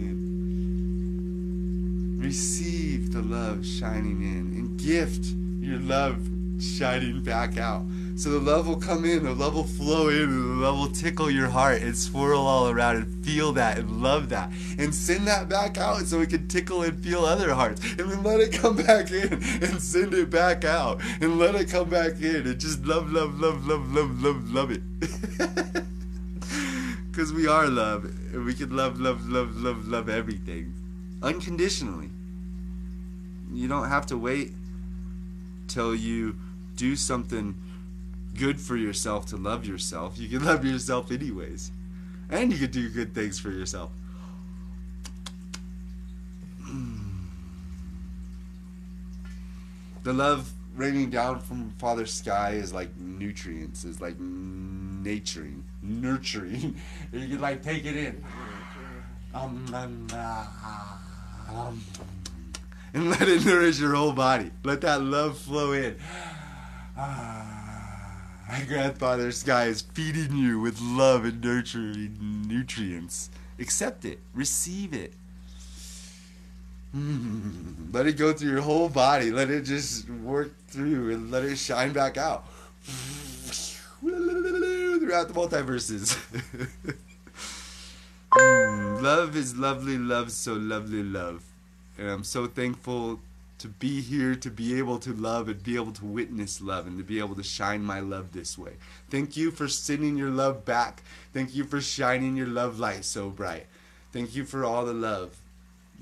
Receive 2.21 3.11
the 3.11 3.21
love 3.23 3.65
shining 3.65 4.21
in. 4.21 4.53
And 4.55 4.79
gift 4.79 5.25
your 5.59 5.79
love 5.79 6.21
shining 6.61 7.23
back 7.23 7.57
out. 7.57 7.83
So 8.15 8.29
the 8.29 8.39
love 8.39 8.67
will 8.67 8.79
come 8.79 9.05
in, 9.05 9.23
the 9.23 9.33
love 9.33 9.55
will 9.55 9.63
flow 9.63 10.09
in, 10.09 10.23
and 10.23 10.51
the 10.51 10.63
love 10.63 10.77
will 10.77 10.91
tickle 10.91 11.31
your 11.31 11.49
heart 11.49 11.81
and 11.81 11.97
swirl 11.97 12.41
all 12.41 12.69
around 12.69 12.97
and 12.97 13.25
feel 13.25 13.53
that 13.53 13.79
and 13.79 14.03
love 14.03 14.29
that. 14.29 14.51
And 14.77 14.93
send 14.93 15.25
that 15.25 15.49
back 15.49 15.79
out 15.79 16.05
so 16.05 16.21
it 16.21 16.29
can 16.29 16.47
tickle 16.47 16.83
and 16.83 17.03
feel 17.03 17.25
other 17.25 17.55
hearts. 17.55 17.81
And 17.97 18.11
then 18.11 18.21
let 18.21 18.39
it 18.39 18.53
come 18.53 18.75
back 18.85 19.09
in 19.09 19.33
and 19.33 19.81
send 19.81 20.13
it 20.13 20.29
back 20.29 20.63
out. 20.63 21.01
And 21.21 21.39
let 21.39 21.55
it 21.55 21.69
come 21.69 21.89
back 21.89 22.21
in 22.21 22.45
and 22.45 22.59
just 22.59 22.85
love, 22.85 23.11
love, 23.11 23.39
love, 23.39 23.65
love, 23.65 23.91
love, 23.91 24.21
love, 24.21 24.53
love 24.53 24.71
it. 24.71 24.83
Because 27.11 27.33
we 27.33 27.45
are 27.45 27.67
love. 27.67 28.05
And 28.05 28.45
we 28.45 28.53
can 28.53 28.73
love, 28.73 28.99
love, 28.99 29.27
love, 29.27 29.57
love, 29.57 29.85
love 29.87 30.07
everything. 30.07 30.73
Unconditionally. 31.21 32.09
You 33.53 33.67
don't 33.67 33.89
have 33.89 34.05
to 34.07 34.17
wait 34.17 34.53
till 35.67 35.93
you 35.93 36.37
do 36.75 36.95
something 36.95 37.55
good 38.37 38.59
for 38.59 38.75
yourself 38.75 39.25
to 39.27 39.37
love 39.37 39.65
yourself. 39.65 40.17
You 40.17 40.27
can 40.29 40.45
love 40.51 40.65
yourself 40.65 41.11
anyways. 41.11 41.71
And 42.29 42.51
you 42.51 42.57
can 42.57 42.71
do 42.71 42.89
good 42.89 43.13
things 43.13 43.39
for 43.39 43.51
yourself. 43.51 43.91
The 50.03 50.13
love 50.13 50.51
raining 50.75 51.09
down 51.09 51.41
from 51.41 51.71
Father 51.77 52.05
Sky 52.05 52.51
is 52.51 52.73
like 52.73 52.97
nutrients, 52.97 53.83
is 53.83 54.01
like 54.01 54.15
naturing, 54.19 55.63
nurturing. 55.83 56.75
you 57.13 57.27
can 57.27 57.41
like 57.41 57.61
take 57.61 57.85
it 57.85 57.95
in. 57.95 58.23
Um, 59.33 59.65
um, 59.73 60.07
uh, 60.13 60.47
um, 61.55 61.83
and 62.93 63.09
let 63.09 63.23
it 63.23 63.45
nourish 63.45 63.79
your 63.79 63.95
whole 63.95 64.13
body. 64.13 64.51
Let 64.63 64.81
that 64.81 65.01
love 65.01 65.37
flow 65.37 65.73
in. 65.73 65.95
My 66.97 68.65
grandfather 68.67 69.31
Sky 69.31 69.65
is 69.65 69.81
feeding 69.81 70.35
you 70.35 70.59
with 70.59 70.79
love 70.81 71.23
and 71.23 71.41
nurturing 71.41 72.43
nutrients. 72.47 73.29
Accept 73.59 74.03
it. 74.05 74.19
Receive 74.33 74.93
it. 74.93 75.13
Let 77.93 78.07
it 78.07 78.17
go 78.17 78.33
through 78.33 78.51
your 78.51 78.61
whole 78.61 78.89
body. 78.89 79.31
Let 79.31 79.49
it 79.49 79.63
just 79.63 80.09
work 80.09 80.51
through 80.67 81.11
and 81.13 81.31
let 81.31 81.43
it 81.43 81.55
shine 81.57 81.93
back 81.93 82.17
out. 82.17 82.45
Throughout 84.01 85.27
the 85.27 85.33
multiverses. 85.33 86.17
mm. 88.31 88.70
Love 89.01 89.35
is 89.35 89.55
lovely, 89.57 89.97
love 89.97 90.31
so 90.31 90.53
lovely, 90.53 91.01
love. 91.01 91.43
And 91.97 92.07
I'm 92.07 92.23
so 92.23 92.45
thankful 92.45 93.19
to 93.57 93.67
be 93.67 93.99
here, 93.99 94.35
to 94.35 94.51
be 94.51 94.77
able 94.77 94.99
to 94.99 95.11
love 95.11 95.49
and 95.49 95.63
be 95.63 95.75
able 95.75 95.91
to 95.93 96.05
witness 96.05 96.61
love 96.61 96.85
and 96.85 96.99
to 96.99 97.03
be 97.03 97.17
able 97.17 97.33
to 97.33 97.41
shine 97.41 97.81
my 97.81 97.99
love 97.99 98.31
this 98.31 98.59
way. 98.59 98.73
Thank 99.09 99.35
you 99.35 99.49
for 99.49 99.67
sending 99.67 100.17
your 100.17 100.29
love 100.29 100.65
back. 100.65 101.01
Thank 101.33 101.55
you 101.55 101.63
for 101.63 101.81
shining 101.81 102.37
your 102.37 102.45
love 102.45 102.77
light 102.77 103.03
so 103.03 103.31
bright. 103.31 103.65
Thank 104.13 104.35
you 104.35 104.45
for 104.45 104.63
all 104.63 104.85
the 104.85 104.93
love. 104.93 105.35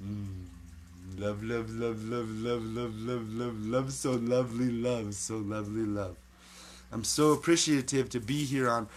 Mm. 0.03 0.47
Love, 1.17 1.41
love, 1.41 1.69
love, 1.69 2.03
love, 2.03 2.29
love, 2.29 2.65
love, 2.65 2.95
love, 2.99 3.33
love, 3.33 3.65
love, 3.65 3.93
so 3.93 4.11
lovely 4.11 4.71
love, 4.71 5.13
so 5.13 5.37
lovely 5.37 5.85
love. 5.85 6.17
I'm 6.91 7.05
so 7.05 7.31
appreciative 7.31 8.09
to 8.09 8.19
be 8.19 8.43
here 8.43 8.69
on 8.69 8.89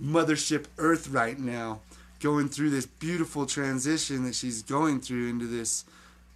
Mothership 0.00 0.64
Earth 0.78 1.08
right 1.08 1.38
now 1.38 1.80
going 2.20 2.48
through 2.48 2.70
this 2.70 2.86
beautiful 2.86 3.46
transition 3.46 4.24
that 4.24 4.34
she's 4.34 4.62
going 4.62 5.00
through 5.00 5.28
into 5.28 5.46
this 5.46 5.84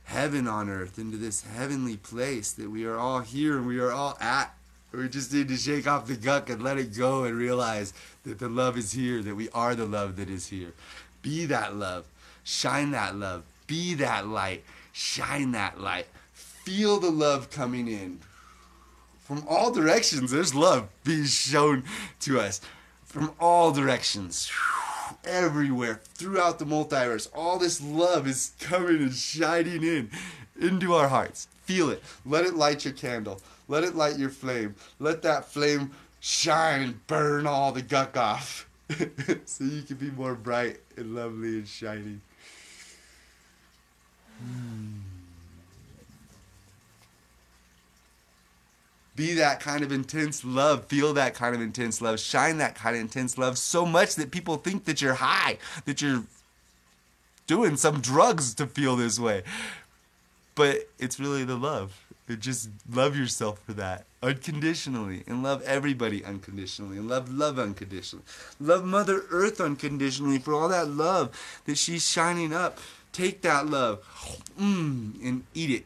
heaven 0.04 0.48
on 0.48 0.68
earth, 0.68 0.98
into 0.98 1.16
this 1.16 1.42
heavenly 1.42 1.96
place 1.96 2.52
that 2.52 2.70
we 2.70 2.84
are 2.84 2.96
all 2.96 3.20
here 3.20 3.56
and 3.56 3.66
we 3.66 3.78
are 3.78 3.92
all 3.92 4.16
at. 4.20 4.54
We 4.92 5.08
just 5.08 5.32
need 5.32 5.48
to 5.48 5.56
shake 5.56 5.86
off 5.86 6.06
the 6.06 6.16
guck 6.16 6.48
and 6.48 6.62
let 6.62 6.78
it 6.78 6.96
go 6.96 7.24
and 7.24 7.36
realize 7.36 7.92
that 8.24 8.38
the 8.38 8.48
love 8.48 8.78
is 8.78 8.92
here, 8.92 9.22
that 9.22 9.34
we 9.34 9.48
are 9.50 9.74
the 9.74 9.86
love 9.86 10.16
that 10.16 10.30
is 10.30 10.46
here. 10.46 10.72
Be 11.20 11.46
that 11.46 11.74
love. 11.74 12.04
Shine 12.44 12.92
that 12.92 13.16
love. 13.16 13.42
Be 13.66 13.94
that 13.94 14.28
light. 14.28 14.62
Shine 14.92 15.52
that 15.52 15.80
light. 15.80 16.06
Feel 16.32 17.00
the 17.00 17.10
love 17.10 17.50
coming 17.50 17.88
in. 17.88 18.20
From 19.24 19.44
all 19.48 19.72
directions, 19.72 20.30
there's 20.30 20.54
love 20.54 20.88
being 21.02 21.24
shown 21.24 21.84
to 22.20 22.38
us. 22.38 22.60
From 23.04 23.32
all 23.40 23.72
directions 23.72 24.50
everywhere 25.26 26.00
throughout 26.14 26.58
the 26.58 26.64
multiverse. 26.64 27.28
All 27.34 27.58
this 27.58 27.80
love 27.80 28.26
is 28.26 28.52
coming 28.60 29.02
and 29.02 29.14
shining 29.14 29.82
in 29.82 30.10
into 30.60 30.94
our 30.94 31.08
hearts. 31.08 31.48
Feel 31.64 31.90
it. 31.90 32.02
Let 32.26 32.44
it 32.44 32.54
light 32.54 32.84
your 32.84 32.94
candle. 32.94 33.40
Let 33.68 33.84
it 33.84 33.94
light 33.94 34.18
your 34.18 34.30
flame. 34.30 34.74
Let 34.98 35.22
that 35.22 35.46
flame 35.46 35.92
shine 36.20 36.82
and 36.82 37.06
burn 37.06 37.46
all 37.46 37.72
the 37.72 37.82
guck 37.82 38.16
off 38.16 38.68
so 39.44 39.64
you 39.64 39.82
can 39.82 39.96
be 39.96 40.10
more 40.10 40.34
bright 40.34 40.78
and 40.96 41.14
lovely 41.14 41.58
and 41.58 41.68
shiny. 41.68 42.18
Hmm. 44.38 45.13
Be 49.16 49.34
that 49.34 49.60
kind 49.60 49.84
of 49.84 49.92
intense 49.92 50.44
love. 50.44 50.86
Feel 50.86 51.12
that 51.14 51.34
kind 51.34 51.54
of 51.54 51.60
intense 51.60 52.00
love. 52.00 52.18
Shine 52.18 52.58
that 52.58 52.74
kind 52.74 52.96
of 52.96 53.02
intense 53.02 53.38
love 53.38 53.58
so 53.58 53.86
much 53.86 54.16
that 54.16 54.30
people 54.30 54.56
think 54.56 54.84
that 54.86 55.00
you're 55.00 55.14
high, 55.14 55.58
that 55.84 56.02
you're 56.02 56.24
doing 57.46 57.76
some 57.76 58.00
drugs 58.00 58.54
to 58.54 58.66
feel 58.66 58.96
this 58.96 59.18
way. 59.18 59.42
But 60.54 60.88
it's 60.98 61.20
really 61.20 61.44
the 61.44 61.56
love. 61.56 62.00
Just 62.38 62.70
love 62.90 63.16
yourself 63.16 63.60
for 63.66 63.74
that 63.74 64.06
unconditionally 64.22 65.22
and 65.26 65.42
love 65.42 65.62
everybody 65.62 66.24
unconditionally 66.24 66.96
and 66.96 67.06
love 67.06 67.30
love 67.30 67.58
unconditionally. 67.58 68.24
Love 68.58 68.84
Mother 68.84 69.24
Earth 69.30 69.60
unconditionally 69.60 70.38
for 70.38 70.54
all 70.54 70.68
that 70.68 70.88
love 70.88 71.60
that 71.66 71.76
she's 71.76 72.08
shining 72.08 72.52
up. 72.52 72.78
Take 73.12 73.42
that 73.42 73.66
love 73.66 74.00
mm, 74.58 75.22
and 75.22 75.44
eat 75.54 75.84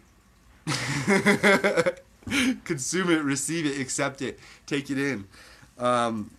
it. 0.67 2.03
Consume 2.65 3.11
it, 3.11 3.23
receive 3.23 3.67
it, 3.67 3.81
accept 3.81 4.23
it, 4.23 4.39
take 4.67 4.91
it 4.91 4.99
in. 4.99 5.27
Um, 5.79 6.31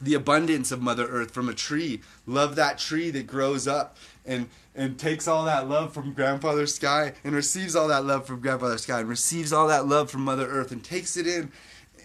the 0.00 0.14
abundance 0.14 0.70
of 0.70 0.82
Mother 0.82 1.06
Earth 1.06 1.30
from 1.30 1.48
a 1.48 1.54
tree. 1.54 2.00
Love 2.26 2.56
that 2.56 2.78
tree 2.78 3.10
that 3.10 3.26
grows 3.26 3.66
up 3.66 3.96
and 4.26 4.48
and 4.74 4.98
takes 4.98 5.28
all 5.28 5.44
that 5.44 5.68
love 5.68 5.94
from 5.94 6.12
Grandfather 6.12 6.66
Sky 6.66 7.12
and 7.22 7.34
receives 7.34 7.76
all 7.76 7.88
that 7.88 8.04
love 8.04 8.26
from 8.26 8.40
Grandfather 8.40 8.78
Sky 8.78 9.00
and 9.00 9.08
receives 9.08 9.52
all 9.52 9.68
that 9.68 9.86
love 9.86 10.10
from 10.10 10.24
Mother 10.24 10.46
Earth 10.46 10.72
and 10.72 10.82
takes 10.82 11.16
it 11.16 11.26
in 11.26 11.52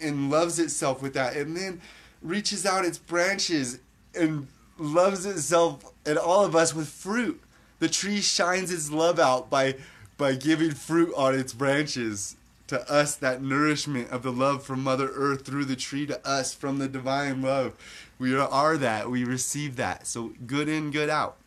and 0.02 0.30
loves 0.30 0.60
itself 0.60 1.02
with 1.02 1.14
that 1.16 1.36
and 1.36 1.58
then 1.58 1.82
reaches 2.22 2.66
out 2.66 2.86
its 2.86 3.00
branches 3.00 3.80
and 4.14 4.48
loves 4.78 5.26
itself 5.26 5.92
and 6.06 6.18
all 6.18 6.46
of 6.46 6.56
us 6.56 6.76
with 6.76 6.88
fruit. 6.88 7.42
The 7.80 7.90
tree 7.90 8.22
shines 8.22 8.72
its 8.72 8.92
love 8.92 9.20
out 9.20 9.50
by 9.50 9.76
by 10.18 10.36
giving 10.36 10.72
fruit 10.72 11.14
on 11.16 11.34
its 11.34 11.54
branches 11.54 12.36
to 12.70 12.92
us 12.92 13.16
that 13.16 13.42
nourishment 13.42 14.10
of 14.12 14.24
the 14.24 14.32
love 14.32 14.64
from 14.64 14.84
Mother 14.84 15.10
Earth 15.14 15.46
through 15.46 15.66
the 15.66 15.76
tree 15.76 16.06
to 16.06 16.28
us 16.28 16.54
from 16.54 16.78
the 16.78 16.88
divine 16.88 17.42
love. 17.42 17.74
We 18.18 18.36
are 18.36 18.78
that. 18.78 19.10
We 19.10 19.24
receive 19.24 19.76
that. 19.78 20.08
So 20.08 20.34
good 20.46 20.70
in, 20.70 20.92
good 20.92 21.10
out. 21.10 21.38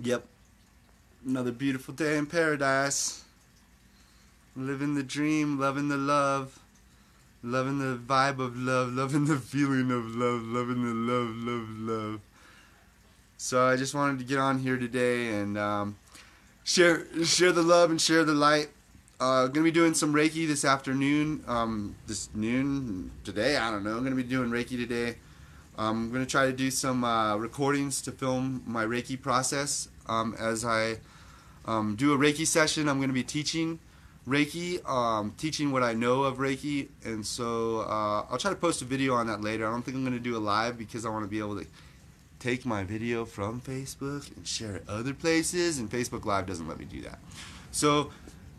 Yep. 0.00 0.24
Another 1.26 1.52
beautiful 1.52 1.94
day 1.94 2.18
in 2.18 2.26
paradise. 2.26 3.24
Living 4.54 4.94
the 4.94 5.02
dream, 5.02 5.58
loving 5.58 5.88
the 5.88 5.96
love, 5.96 6.58
loving 7.42 7.78
the 7.78 7.96
vibe 7.96 8.38
of 8.38 8.56
love, 8.56 8.92
loving 8.92 9.24
the 9.24 9.36
feeling 9.36 9.90
of 9.90 10.14
love, 10.14 10.42
loving 10.42 10.84
the 10.84 10.94
love, 10.94 11.34
love, 11.36 11.68
love. 11.78 12.20
So 13.38 13.66
I 13.66 13.76
just 13.76 13.94
wanted 13.94 14.18
to 14.18 14.24
get 14.24 14.38
on 14.38 14.58
here 14.58 14.76
today 14.76 15.34
and 15.38 15.58
um, 15.58 15.96
share 16.64 17.06
share 17.24 17.52
the 17.52 17.62
love 17.62 17.90
and 17.90 18.00
share 18.00 18.24
the 18.24 18.34
light. 18.34 18.70
Uh, 19.20 19.46
gonna 19.46 19.64
be 19.64 19.70
doing 19.70 19.94
some 19.94 20.12
Reiki 20.12 20.46
this 20.46 20.64
afternoon. 20.64 21.44
Um, 21.46 21.94
this 22.06 22.28
noon 22.34 23.12
today, 23.22 23.56
I 23.56 23.70
don't 23.70 23.84
know. 23.84 23.96
I'm 23.96 24.02
gonna 24.02 24.16
be 24.16 24.24
doing 24.24 24.50
Reiki 24.50 24.76
today. 24.76 25.16
Um, 25.78 26.06
I'm 26.06 26.12
gonna 26.12 26.26
try 26.26 26.46
to 26.46 26.52
do 26.52 26.70
some 26.70 27.04
uh, 27.04 27.36
recordings 27.36 28.02
to 28.02 28.12
film 28.12 28.62
my 28.66 28.84
Reiki 28.84 29.20
process 29.20 29.88
um, 30.08 30.34
as 30.38 30.64
I 30.64 30.98
um, 31.66 31.94
do 31.94 32.12
a 32.12 32.18
Reiki 32.18 32.46
session. 32.46 32.88
I'm 32.88 33.00
gonna 33.00 33.12
be 33.12 33.22
teaching 33.22 33.78
Reiki, 34.26 34.84
um, 34.88 35.34
teaching 35.36 35.70
what 35.70 35.82
I 35.82 35.92
know 35.92 36.24
of 36.24 36.38
Reiki, 36.38 36.88
and 37.04 37.24
so 37.24 37.80
uh, 37.80 38.26
I'll 38.30 38.38
try 38.38 38.50
to 38.50 38.56
post 38.56 38.82
a 38.82 38.84
video 38.84 39.14
on 39.14 39.26
that 39.28 39.42
later. 39.42 39.66
I 39.66 39.70
don't 39.70 39.82
think 39.82 39.96
I'm 39.96 40.04
gonna 40.04 40.18
do 40.18 40.36
a 40.36 40.38
live 40.38 40.76
because 40.76 41.06
I 41.06 41.10
want 41.10 41.24
to 41.24 41.30
be 41.30 41.38
able 41.38 41.60
to 41.60 41.66
take 42.44 42.66
my 42.66 42.84
video 42.84 43.24
from 43.24 43.58
Facebook 43.58 44.30
and 44.36 44.46
share 44.46 44.76
it 44.76 44.84
other 44.86 45.14
places, 45.14 45.78
and 45.78 45.90
Facebook 45.90 46.26
Live 46.26 46.44
doesn't 46.44 46.68
let 46.68 46.78
me 46.78 46.84
do 46.84 47.00
that. 47.00 47.18
So 47.70 48.10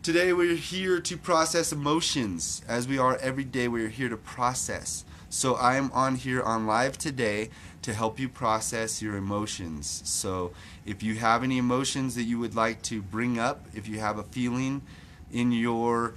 today 0.02 0.32
we're 0.32 0.56
here 0.56 0.98
to 1.00 1.16
process 1.16 1.72
emotions, 1.72 2.62
as 2.66 2.88
we 2.88 2.98
are 2.98 3.16
every 3.18 3.44
day. 3.44 3.68
We're 3.68 3.88
here 3.88 4.08
to 4.08 4.16
process. 4.16 5.04
So 5.30 5.54
I 5.54 5.76
am 5.76 5.92
on 5.92 6.16
here 6.16 6.42
on 6.42 6.66
live 6.66 6.98
today 6.98 7.50
to 7.82 7.94
help 7.94 8.18
you 8.18 8.28
process 8.28 9.00
your 9.00 9.16
emotions. 9.16 10.02
So 10.04 10.50
if 10.84 11.04
you 11.04 11.14
have 11.16 11.44
any 11.44 11.58
emotions 11.58 12.16
that 12.16 12.24
you 12.24 12.40
would 12.40 12.56
like 12.56 12.82
to 12.82 13.00
bring 13.00 13.38
up, 13.38 13.66
if 13.72 13.86
you 13.86 14.00
have 14.00 14.18
a 14.18 14.24
feeling 14.24 14.82
in 15.30 15.52
your 15.52 16.14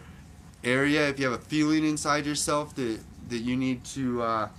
area, 0.63 1.07
if 1.07 1.19
you 1.19 1.29
have 1.29 1.39
a 1.39 1.43
feeling 1.43 1.85
inside 1.85 2.25
yourself 2.25 2.73
that 2.75 3.01
that 3.29 3.41
you 3.41 3.55
need 3.55 3.83
to 3.83 4.23
uh, 4.23 4.49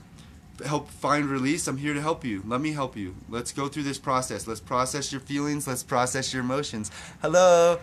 help 0.64 0.88
find 0.90 1.26
release, 1.26 1.66
I'm 1.66 1.76
here 1.76 1.94
to 1.94 2.00
help 2.00 2.24
you. 2.24 2.42
Let 2.46 2.60
me 2.60 2.72
help 2.72 2.96
you. 2.96 3.14
Let's 3.28 3.52
go 3.52 3.68
through 3.68 3.84
this 3.84 3.98
process. 3.98 4.46
Let's 4.46 4.60
process 4.60 5.12
your 5.12 5.20
feelings. 5.20 5.66
Let's 5.66 5.82
process 5.82 6.32
your 6.32 6.42
emotions. 6.42 6.90
Hello. 7.22 7.78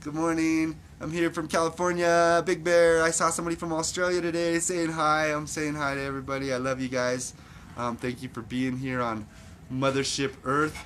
Good 0.00 0.14
morning. 0.14 0.76
I'm 1.00 1.10
here 1.10 1.30
from 1.30 1.48
California, 1.48 2.42
Big 2.46 2.62
Bear. 2.62 3.02
I 3.02 3.10
saw 3.10 3.30
somebody 3.30 3.56
from 3.56 3.72
Australia 3.72 4.20
today 4.20 4.58
saying 4.60 4.90
hi. 4.90 5.32
I'm 5.32 5.46
saying 5.46 5.74
hi 5.74 5.94
to 5.94 6.00
everybody. 6.00 6.52
I 6.52 6.58
love 6.58 6.80
you 6.80 6.88
guys. 6.88 7.34
Um, 7.76 7.96
thank 7.96 8.22
you 8.22 8.28
for 8.28 8.40
being 8.40 8.78
here 8.78 9.02
on 9.02 9.26
Mothership 9.72 10.32
Earth. 10.44 10.76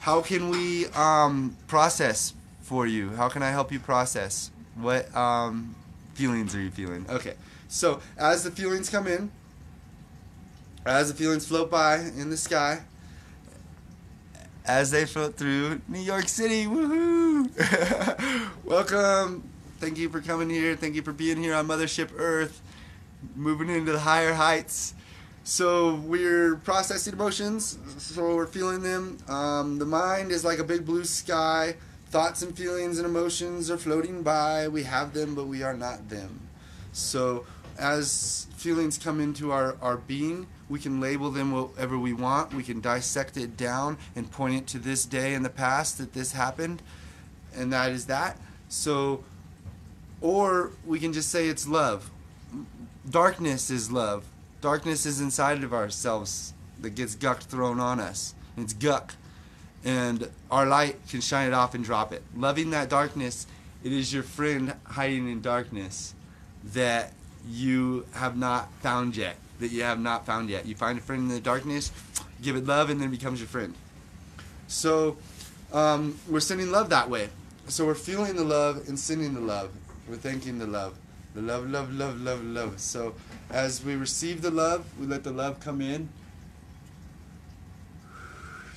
How 0.00 0.22
can 0.22 0.48
we 0.48 0.86
um, 0.86 1.56
process 1.68 2.34
for 2.62 2.86
you? 2.86 3.10
How 3.10 3.28
can 3.28 3.42
I 3.42 3.50
help 3.50 3.70
you 3.70 3.78
process? 3.78 4.50
What 4.76 5.14
um, 5.14 5.74
feelings 6.14 6.54
are 6.54 6.60
you 6.60 6.70
feeling? 6.70 7.06
Okay, 7.08 7.34
so 7.68 8.00
as 8.16 8.42
the 8.42 8.50
feelings 8.50 8.88
come 8.88 9.06
in, 9.06 9.30
as 10.84 11.12
the 11.12 11.14
feelings 11.14 11.46
float 11.46 11.70
by 11.70 11.96
in 11.96 12.30
the 12.30 12.36
sky, 12.36 12.80
as 14.64 14.90
they 14.90 15.04
float 15.04 15.36
through 15.36 15.80
New 15.88 16.00
York 16.00 16.28
City, 16.28 16.64
woohoo! 16.66 17.50
Welcome. 18.64 19.48
Thank 19.78 19.98
you 19.98 20.08
for 20.08 20.20
coming 20.20 20.50
here. 20.50 20.76
Thank 20.76 20.94
you 20.94 21.02
for 21.02 21.12
being 21.12 21.38
here 21.38 21.54
on 21.54 21.66
Mothership 21.66 22.10
Earth, 22.16 22.60
moving 23.34 23.68
into 23.68 23.92
the 23.92 23.98
higher 23.98 24.34
heights. 24.34 24.94
So 25.42 25.94
we're 25.94 26.56
processing 26.56 27.14
emotions, 27.14 27.78
so 27.98 28.36
we're 28.36 28.46
feeling 28.46 28.82
them. 28.82 29.18
Um, 29.28 29.78
the 29.78 29.86
mind 29.86 30.32
is 30.32 30.44
like 30.44 30.58
a 30.58 30.64
big 30.64 30.84
blue 30.84 31.04
sky. 31.04 31.76
Thoughts 32.10 32.42
and 32.42 32.56
feelings 32.56 32.98
and 32.98 33.06
emotions 33.06 33.70
are 33.70 33.78
floating 33.78 34.22
by. 34.22 34.68
We 34.68 34.82
have 34.82 35.14
them, 35.14 35.34
but 35.34 35.46
we 35.46 35.62
are 35.62 35.74
not 35.74 36.08
them. 36.08 36.40
So 36.92 37.46
as 37.78 38.46
feelings 38.56 38.98
come 38.98 39.20
into 39.20 39.50
our, 39.52 39.76
our 39.80 39.96
being, 39.96 40.46
we 40.70 40.78
can 40.78 41.00
label 41.00 41.32
them 41.32 41.50
whatever 41.50 41.98
we 41.98 42.12
want. 42.12 42.54
We 42.54 42.62
can 42.62 42.80
dissect 42.80 43.36
it 43.36 43.56
down 43.56 43.98
and 44.14 44.30
point 44.30 44.54
it 44.54 44.66
to 44.68 44.78
this 44.78 45.04
day 45.04 45.34
in 45.34 45.42
the 45.42 45.50
past 45.50 45.98
that 45.98 46.12
this 46.12 46.32
happened, 46.32 46.80
and 47.54 47.72
that 47.72 47.90
is 47.90 48.06
that. 48.06 48.38
So, 48.68 49.24
or 50.20 50.70
we 50.86 51.00
can 51.00 51.12
just 51.12 51.28
say 51.28 51.48
it's 51.48 51.66
love. 51.66 52.08
Darkness 53.08 53.68
is 53.68 53.90
love. 53.90 54.24
Darkness 54.60 55.04
is 55.06 55.20
inside 55.20 55.64
of 55.64 55.74
ourselves 55.74 56.54
that 56.80 56.90
gets 56.90 57.16
guck 57.16 57.40
thrown 57.40 57.80
on 57.80 57.98
us. 57.98 58.34
It's 58.56 58.72
guck. 58.72 59.16
And 59.84 60.30
our 60.52 60.66
light 60.66 60.96
can 61.08 61.20
shine 61.20 61.48
it 61.48 61.54
off 61.54 61.74
and 61.74 61.82
drop 61.82 62.12
it. 62.12 62.22
Loving 62.36 62.70
that 62.70 62.88
darkness, 62.88 63.46
it 63.82 63.92
is 63.92 64.12
your 64.12 64.22
friend 64.22 64.74
hiding 64.84 65.28
in 65.28 65.40
darkness 65.40 66.14
that 66.62 67.12
you 67.48 68.06
have 68.12 68.36
not 68.36 68.70
found 68.82 69.16
yet. 69.16 69.36
That 69.60 69.70
you 69.70 69.82
have 69.82 70.00
not 70.00 70.26
found 70.26 70.50
yet. 70.50 70.66
You 70.66 70.74
find 70.74 70.98
a 70.98 71.02
friend 71.02 71.22
in 71.22 71.28
the 71.28 71.40
darkness, 71.40 71.92
give 72.42 72.56
it 72.56 72.66
love, 72.66 72.90
and 72.90 73.00
then 73.00 73.08
it 73.08 73.12
becomes 73.12 73.40
your 73.40 73.48
friend. 73.48 73.74
So 74.68 75.16
um, 75.72 76.18
we're 76.28 76.40
sending 76.40 76.70
love 76.70 76.88
that 76.90 77.08
way. 77.10 77.28
So 77.68 77.86
we're 77.86 77.94
feeling 77.94 78.36
the 78.36 78.44
love 78.44 78.88
and 78.88 78.98
sending 78.98 79.34
the 79.34 79.40
love. 79.40 79.70
We're 80.08 80.16
thanking 80.16 80.58
the 80.58 80.66
love. 80.66 80.96
The 81.34 81.42
love, 81.42 81.70
love, 81.70 81.92
love, 81.92 82.20
love, 82.20 82.42
love. 82.42 82.80
So 82.80 83.14
as 83.50 83.84
we 83.84 83.94
receive 83.94 84.42
the 84.42 84.50
love, 84.50 84.84
we 84.98 85.06
let 85.06 85.22
the 85.22 85.30
love 85.30 85.60
come 85.60 85.80
in. 85.80 86.08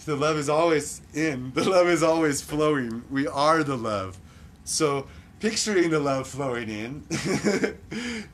The 0.06 0.15
love 0.15 0.38
is 0.38 0.50
always 0.50 1.02
in. 1.13 1.54
The 1.54 1.67
love 1.67 1.88
is 1.88 2.04
always 2.04 2.41
flowing. 2.41 3.04
We 3.10 3.26
are 3.28 3.63
the 3.63 3.78
love. 3.78 4.17
So 4.65 5.08
picturing 5.43 5.89
the 5.89 5.99
love 5.99 6.25
flowing 6.25 6.69
in, 6.69 7.01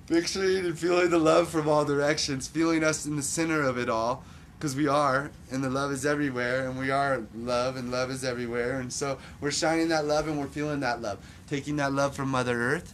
picturing 0.08 0.64
and 0.64 0.78
feeling 0.78 1.10
the 1.10 1.18
love 1.18 1.50
from 1.50 1.68
all 1.68 1.84
directions, 1.84 2.48
feeling 2.48 2.84
us 2.84 3.08
in 3.08 3.16
the 3.16 3.24
center 3.24 3.64
of 3.64 3.80
it 3.80 3.90
all, 3.90 4.24
because 4.56 4.76
we 4.76 4.88
are, 4.88 5.32
and 5.50 5.64
the 5.64 5.70
love 5.72 5.92
is 5.92 6.06
everywhere, 6.06 6.70
and 6.70 6.78
we 6.78 6.92
are 6.92 7.24
love, 7.34 7.78
and 7.78 7.90
love 7.90 8.12
is 8.12 8.24
everywhere, 8.24 8.80
and 8.80 8.94
so 8.94 9.18
we're 9.42 9.50
shining 9.50 9.88
that 9.88 10.06
love 10.06 10.28
and 10.28 10.38
we're 10.38 10.46
feeling 10.46 10.82
that 10.82 11.02
love, 11.02 11.18
taking 11.48 11.78
that 11.78 11.92
love 11.92 12.16
from 12.16 12.30
Mother 12.30 12.56
Earth, 12.56 12.94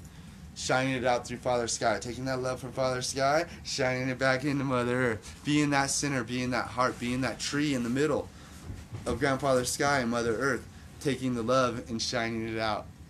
shining 0.55 0.93
it 0.93 1.03
out 1.03 1.27
through 1.27 1.35
Father 1.35 1.67
Sky, 1.67 1.99
taking 1.99 2.23
that 2.23 2.39
love 2.39 2.61
from 2.61 2.71
Father 2.71 3.01
Sky, 3.01 3.43
shining 3.65 4.07
it 4.07 4.17
back 4.17 4.45
into 4.45 4.63
Mother 4.63 5.11
Earth, 5.11 5.41
being 5.43 5.71
that 5.71 5.89
center, 5.89 6.23
being 6.23 6.51
that 6.51 6.67
heart, 6.67 6.97
being 7.01 7.19
that 7.19 7.37
tree 7.37 7.73
in 7.73 7.83
the 7.83 7.89
middle 7.89 8.29
of 9.05 9.19
Grandfather 9.19 9.65
Sky 9.65 9.99
and 9.99 10.09
Mother 10.09 10.37
Earth, 10.37 10.65
taking 11.01 11.35
the 11.35 11.43
love 11.43 11.89
and 11.89 12.01
shining 12.01 12.47
it 12.47 12.57
out. 12.57 12.85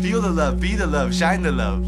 Feel 0.00 0.22
the 0.22 0.30
love, 0.30 0.60
be 0.60 0.76
the 0.76 0.86
love, 0.86 1.14
shine 1.14 1.42
the 1.42 1.52
love. 1.52 1.84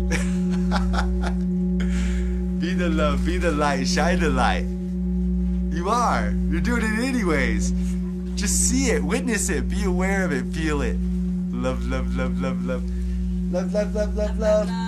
Be 2.61 2.75
the 2.75 2.91
love, 2.91 3.25
be 3.25 3.39
the 3.39 3.51
light, 3.51 3.87
shine 3.87 4.21
the 4.21 4.29
light. 4.29 4.67
You 5.75 5.89
are. 5.89 6.35
You're 6.51 6.61
doing 6.61 6.83
it 6.83 6.99
anyways. 6.99 7.73
Just 8.35 8.69
see 8.69 8.91
it, 8.91 9.03
witness 9.03 9.49
it, 9.49 9.67
be 9.67 9.85
aware 9.85 10.27
of 10.27 10.33
it, 10.33 10.45
feel 10.53 10.83
it. 10.83 10.99
Love, 11.51 11.89
love, 11.89 12.15
love, 12.17 12.39
love, 12.43 12.67
love. 12.67 12.83
Love, 13.51 13.73
love, 13.73 13.95
love, 13.95 14.15
love, 14.15 14.39
love. 14.39 14.88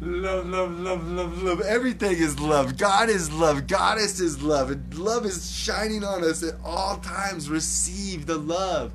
Love, 0.00 0.46
love, 0.46 0.78
love, 0.78 1.08
love, 1.08 1.42
love. 1.42 1.60
Everything 1.62 2.12
is 2.12 2.38
love. 2.38 2.76
God 2.76 3.08
is 3.08 3.32
love. 3.32 3.66
Goddess 3.66 4.20
is 4.20 4.40
love. 4.40 4.70
And 4.70 4.96
love 4.96 5.26
is 5.26 5.50
shining 5.50 6.04
on 6.04 6.22
us 6.22 6.44
at 6.44 6.54
all 6.64 6.98
times. 6.98 7.50
Receive 7.50 8.26
the 8.26 8.38
love. 8.38 8.92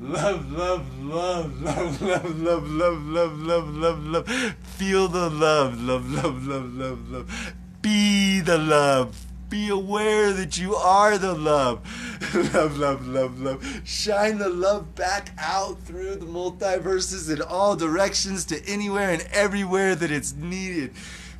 Love, 0.00 0.50
love, 0.50 0.98
love, 1.02 1.60
love, 1.60 2.00
love, 2.00 2.40
love, 2.40 2.70
love, 2.70 3.02
love, 3.02 3.38
love, 3.38 3.68
love, 3.76 4.06
love. 4.06 4.54
Feel 4.62 5.08
the 5.08 5.28
love. 5.28 5.82
Love, 5.82 6.10
love, 6.10 6.46
love, 6.46 6.74
love, 6.74 7.10
love. 7.10 7.54
Be 7.82 8.40
the 8.40 8.56
love. 8.56 9.27
Be 9.48 9.70
aware 9.70 10.32
that 10.32 10.58
you 10.58 10.74
are 10.74 11.16
the 11.16 11.32
love. 11.32 11.80
love, 12.54 12.76
love, 12.76 13.06
love, 13.06 13.40
love. 13.40 13.82
Shine 13.84 14.38
the 14.38 14.50
love 14.50 14.94
back 14.94 15.30
out 15.38 15.80
through 15.82 16.16
the 16.16 16.26
multiverses 16.26 17.32
in 17.32 17.40
all 17.40 17.74
directions 17.74 18.44
to 18.46 18.62
anywhere 18.66 19.10
and 19.10 19.26
everywhere 19.32 19.94
that 19.94 20.10
it's 20.10 20.34
needed. 20.34 20.92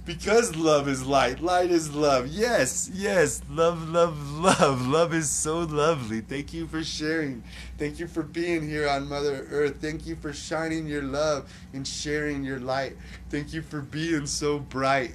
Because 0.07 0.57
love 0.57 0.88
is 0.88 1.05
light, 1.05 1.42
light 1.42 1.71
is 1.71 1.94
love. 1.94 2.29
Yes, 2.29 2.90
yes, 2.94 3.42
love, 3.51 3.90
love, 3.90 4.18
love. 4.33 4.87
Love 4.87 5.12
is 5.12 5.29
so 5.29 5.59
lovely. 5.59 6.23
Thank 6.23 6.55
you 6.55 6.66
for 6.66 6.83
sharing. 6.83 7.44
Thank 7.77 7.99
you 7.99 8.07
for 8.07 8.23
being 8.23 8.66
here 8.66 8.88
on 8.88 9.07
Mother 9.07 9.47
Earth. 9.51 9.83
Thank 9.83 10.07
you 10.07 10.16
for 10.16 10.33
shining 10.33 10.87
your 10.87 11.03
love 11.03 11.53
and 11.75 11.87
sharing 11.87 12.42
your 12.42 12.59
light. 12.59 12.97
Thank 13.29 13.53
you 13.53 13.61
for 13.61 13.83
being 13.83 14.25
so 14.25 14.59
bright. 14.59 15.14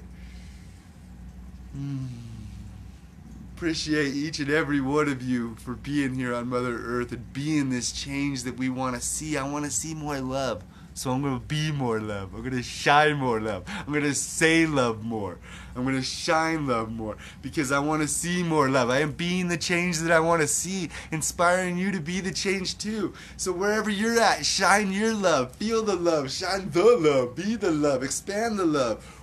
Mm. 1.75 2.32
Appreciate 3.63 4.13
each 4.13 4.39
and 4.39 4.49
every 4.49 4.81
one 4.81 5.07
of 5.07 5.21
you 5.21 5.55
for 5.55 5.75
being 5.75 6.15
here 6.15 6.33
on 6.33 6.49
Mother 6.49 6.77
Earth 6.83 7.13
and 7.13 7.31
being 7.31 7.69
this 7.69 7.93
change 7.93 8.43
that 8.43 8.57
we 8.57 8.67
want 8.67 8.93
to 8.93 9.01
see. 9.01 9.37
I 9.37 9.49
want 9.49 9.63
to 9.63 9.71
see 9.71 9.95
more 9.95 10.19
love. 10.19 10.65
So 10.95 11.11
I'm 11.11 11.21
going 11.21 11.39
to 11.39 11.45
be 11.45 11.71
more 11.71 12.01
love. 12.01 12.33
I'm 12.33 12.41
going 12.41 12.51
to 12.51 12.61
shine 12.61 13.15
more 13.15 13.39
love. 13.39 13.63
I'm 13.67 13.93
going 13.93 14.03
to 14.03 14.13
say 14.13 14.65
love 14.65 15.01
more. 15.01 15.37
I'm 15.77 15.83
going 15.83 15.95
to 15.95 16.01
shine 16.01 16.67
love 16.67 16.91
more 16.91 17.15
because 17.41 17.71
I 17.71 17.79
want 17.79 18.01
to 18.01 18.07
see 18.09 18.43
more 18.43 18.67
love. 18.67 18.89
I 18.89 18.99
am 18.99 19.13
being 19.13 19.47
the 19.47 19.57
change 19.57 19.99
that 19.99 20.11
I 20.11 20.19
want 20.19 20.41
to 20.41 20.47
see, 20.47 20.89
inspiring 21.11 21.77
you 21.77 21.93
to 21.93 22.01
be 22.01 22.19
the 22.19 22.33
change 22.33 22.77
too. 22.77 23.13
So 23.37 23.53
wherever 23.53 23.89
you're 23.89 24.19
at, 24.19 24.45
shine 24.45 24.91
your 24.91 25.13
love. 25.13 25.55
Feel 25.55 25.83
the 25.83 25.95
love. 25.95 26.29
Shine 26.29 26.69
the 26.69 26.97
love. 26.97 27.37
Be 27.37 27.55
the 27.55 27.71
love. 27.71 28.03
Expand 28.03 28.59
the 28.59 28.65
love. 28.65 29.22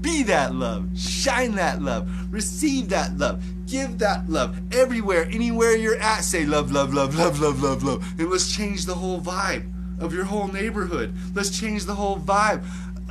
be 0.00 0.22
that 0.24 0.54
love. 0.54 0.98
Shine 0.98 1.54
that 1.56 1.82
love. 1.82 2.08
Receive 2.32 2.88
that 2.90 3.16
love. 3.18 3.42
Give 3.66 3.98
that 3.98 4.28
love. 4.28 4.58
Everywhere, 4.72 5.28
anywhere 5.30 5.76
you're 5.76 5.98
at, 5.98 6.24
say 6.24 6.46
love, 6.46 6.72
love, 6.72 6.94
love, 6.94 7.16
love, 7.16 7.40
love, 7.40 7.62
love, 7.62 7.82
love. 7.82 8.14
And 8.18 8.30
let's 8.30 8.54
change 8.54 8.86
the 8.86 8.94
whole 8.94 9.20
vibe 9.20 9.70
of 10.00 10.14
your 10.14 10.24
whole 10.24 10.48
neighborhood. 10.48 11.14
Let's 11.34 11.58
change 11.58 11.84
the 11.84 11.94
whole 11.94 12.16
vibe 12.16 12.64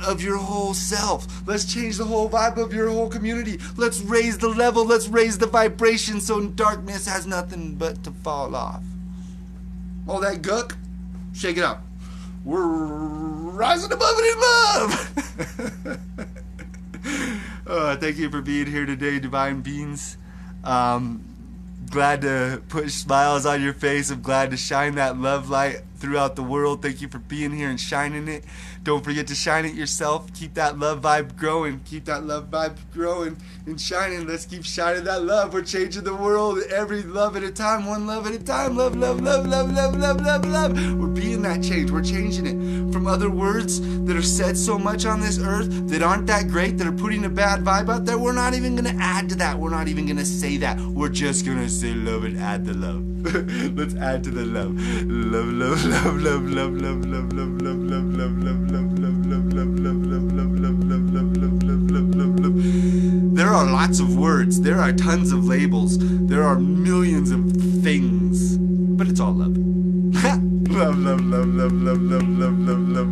of 0.06 0.22
your 0.22 0.38
whole 0.38 0.74
self. 0.74 1.26
Let's 1.46 1.64
change 1.64 1.96
the 1.96 2.04
whole 2.04 2.28
vibe 2.28 2.56
of 2.56 2.72
your 2.72 2.88
whole 2.88 3.08
community. 3.08 3.58
Let's 3.76 4.00
raise 4.00 4.38
the 4.38 4.48
level. 4.48 4.84
Let's 4.84 5.08
raise 5.08 5.38
the 5.38 5.46
vibration 5.46 6.20
so 6.20 6.46
darkness 6.46 7.06
has 7.06 7.26
nothing 7.26 7.74
but 7.74 8.02
to 8.04 8.10
fall 8.10 8.54
off. 8.54 8.82
All 10.06 10.20
that 10.20 10.42
guck, 10.42 10.76
shake 11.34 11.58
it 11.58 11.64
up. 11.64 11.84
We're 12.44 12.66
rising 12.66 13.92
above 13.92 14.14
it 14.16 14.34
in 14.34 14.40
love. 14.40 16.34
Uh, 17.68 17.96
thank 17.96 18.16
you 18.16 18.30
for 18.30 18.40
being 18.40 18.66
here 18.66 18.86
today, 18.86 19.18
Divine 19.18 19.60
Beings. 19.60 20.16
Um, 20.64 21.24
glad 21.90 22.22
to 22.22 22.62
put 22.68 22.90
smiles 22.90 23.46
on 23.46 23.62
your 23.62 23.74
face. 23.74 24.10
I'm 24.10 24.22
glad 24.22 24.50
to 24.50 24.56
shine 24.56 24.94
that 24.96 25.18
love 25.18 25.50
light 25.50 25.82
throughout 25.98 26.36
the 26.36 26.42
world. 26.42 26.82
Thank 26.82 27.00
you 27.00 27.08
for 27.08 27.18
being 27.18 27.52
here 27.52 27.68
and 27.68 27.80
shining 27.80 28.28
it. 28.28 28.44
Don't 28.82 29.04
forget 29.04 29.26
to 29.26 29.34
shine 29.34 29.64
it 29.64 29.74
yourself. 29.74 30.32
Keep 30.32 30.54
that 30.54 30.78
love 30.78 31.02
vibe 31.02 31.36
growing. 31.36 31.80
Keep 31.80 32.06
that 32.06 32.24
love 32.24 32.50
vibe 32.50 32.76
growing 32.92 33.36
and 33.66 33.80
shining. 33.80 34.26
Let's 34.26 34.46
keep 34.46 34.64
shining 34.64 35.04
that 35.04 35.22
love. 35.22 35.52
We're 35.52 35.62
changing 35.62 36.04
the 36.04 36.14
world 36.14 36.60
every 36.70 37.02
love 37.02 37.36
at 37.36 37.42
a 37.42 37.50
time, 37.50 37.86
one 37.86 38.06
love 38.06 38.26
at 38.26 38.34
a 38.34 38.42
time. 38.42 38.76
Love, 38.76 38.96
love, 38.96 39.20
love, 39.20 39.46
love, 39.46 39.72
love, 39.72 39.96
love, 39.96 40.20
love, 40.20 40.44
love. 40.46 40.98
We're 40.98 41.08
being 41.08 41.42
that 41.42 41.62
change. 41.62 41.90
We're 41.90 42.02
changing 42.02 42.46
it 42.46 42.92
from 42.92 43.06
other 43.06 43.30
words 43.30 43.80
that 44.06 44.16
are 44.16 44.22
said 44.22 44.56
so 44.56 44.78
much 44.78 45.04
on 45.04 45.20
this 45.20 45.38
earth 45.38 45.88
that 45.88 46.02
aren't 46.02 46.26
that 46.28 46.48
great, 46.48 46.78
that 46.78 46.86
are 46.86 46.92
putting 46.92 47.24
a 47.24 47.28
bad 47.28 47.60
vibe 47.60 47.88
out 47.88 48.04
there. 48.04 48.18
We're 48.18 48.32
not 48.32 48.54
even 48.54 48.76
going 48.76 48.96
to 48.96 49.02
add 49.02 49.28
to 49.30 49.34
that. 49.36 49.58
We're 49.58 49.70
not 49.70 49.88
even 49.88 50.06
going 50.06 50.16
to 50.16 50.26
say 50.26 50.56
that. 50.58 50.78
We're 50.78 51.08
just 51.08 51.44
going 51.44 51.58
to 51.58 51.68
say 51.68 51.92
love 51.94 52.24
and 52.24 52.38
add 52.38 52.64
the 52.64 52.74
love. 52.74 53.07
Let's 53.18 53.94
add 53.96 54.22
to 54.24 54.30
the 54.30 54.44
love. 54.44 54.74
Love, 55.06 55.48
love, 55.52 55.84
love, 55.84 56.20
love, 56.22 56.42
love, 56.44 56.74
love, 56.78 57.04
love, 57.04 57.32
love, 57.32 57.62
love, 57.62 57.82
love, 57.82 58.16
love, 58.16 58.42
love, 58.42 58.68
love. 58.68 58.98
Love, 59.28 59.52
love, 59.52 59.76
love, 59.76 60.06
love, 60.06 60.32
love, 60.32 60.54
love, 60.54 60.84
love, 60.84 61.12
love, 61.14 61.36
love, 61.36 61.62
love, 61.62 61.90
love, 61.90 62.14
love, 62.14 62.38
love. 62.40 63.34
There 63.34 63.48
are 63.48 63.66
lots 63.66 63.98
of 64.00 64.16
words. 64.16 64.60
There 64.60 64.78
are 64.78 64.92
tons 64.92 65.32
of 65.32 65.46
labels. 65.46 65.98
There 65.98 66.42
are 66.42 66.58
millions 66.58 67.30
of 67.30 67.50
things. 67.82 68.56
But 68.58 69.08
it's 69.08 69.20
all 69.20 69.32
love. 69.32 69.56
love, 70.70 70.98
love, 70.98 71.20
love, 71.20 71.46
love, 71.48 71.72
love, 71.72 72.02
love, 72.02 72.28
love, 72.28 72.28
love, 72.28 72.58
love, 72.58 72.88
love, 72.88 72.88
love, 72.88 73.08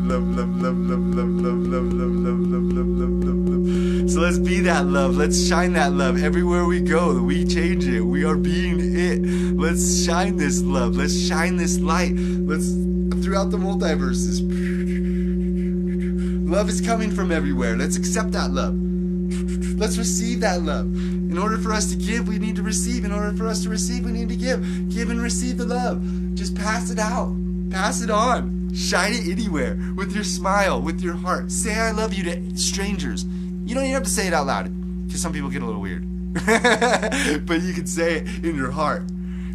let's 4.26 4.38
be 4.40 4.58
that 4.58 4.84
love. 4.86 5.16
Let's 5.16 5.46
shine 5.46 5.74
that 5.74 5.92
love 5.92 6.20
everywhere 6.20 6.64
we 6.64 6.80
go. 6.80 7.22
We 7.22 7.44
change 7.44 7.86
it. 7.86 8.00
We 8.00 8.24
are 8.24 8.36
being 8.36 8.80
it. 8.80 9.20
Let's 9.56 10.04
shine 10.04 10.36
this 10.36 10.60
love. 10.62 10.96
Let's 10.96 11.16
shine 11.16 11.56
this 11.56 11.78
light. 11.78 12.10
Let's 12.16 12.72
throughout 13.22 13.52
the 13.52 13.56
multiverses. 13.56 14.42
Love 16.50 16.68
is 16.68 16.80
coming 16.80 17.12
from 17.12 17.30
everywhere. 17.30 17.76
Let's 17.76 17.96
accept 17.96 18.32
that 18.32 18.50
love. 18.50 18.74
Let's 19.78 19.96
receive 19.96 20.40
that 20.40 20.60
love. 20.62 20.86
In 20.86 21.38
order 21.38 21.56
for 21.56 21.72
us 21.72 21.88
to 21.92 21.96
give, 21.96 22.26
we 22.26 22.40
need 22.40 22.56
to 22.56 22.64
receive. 22.64 23.04
In 23.04 23.12
order 23.12 23.32
for 23.36 23.46
us 23.46 23.62
to 23.62 23.68
receive, 23.68 24.04
we 24.04 24.10
need 24.10 24.28
to 24.30 24.36
give. 24.36 24.92
Give 24.92 25.08
and 25.08 25.22
receive 25.22 25.56
the 25.56 25.66
love. 25.66 26.02
Just 26.34 26.56
pass 26.56 26.90
it 26.90 26.98
out. 26.98 27.32
Pass 27.70 28.02
it 28.02 28.10
on. 28.10 28.74
Shine 28.74 29.12
it 29.12 29.28
anywhere 29.28 29.78
with 29.94 30.12
your 30.12 30.24
smile, 30.24 30.82
with 30.82 31.00
your 31.00 31.14
heart. 31.14 31.52
Say 31.52 31.76
I 31.76 31.92
love 31.92 32.12
you 32.12 32.24
to 32.24 32.58
strangers. 32.58 33.24
You 33.66 33.74
don't 33.74 33.82
even 33.82 33.94
have 33.94 34.04
to 34.04 34.10
say 34.10 34.28
it 34.28 34.32
out 34.32 34.46
loud 34.46 35.06
because 35.06 35.20
some 35.20 35.32
people 35.32 35.50
get 35.50 35.60
a 35.60 35.66
little 35.66 35.80
weird. 35.80 36.04
but 36.34 37.62
you 37.62 37.74
can 37.74 37.86
say 37.86 38.18
it 38.18 38.44
in 38.44 38.54
your 38.54 38.70
heart. 38.70 39.02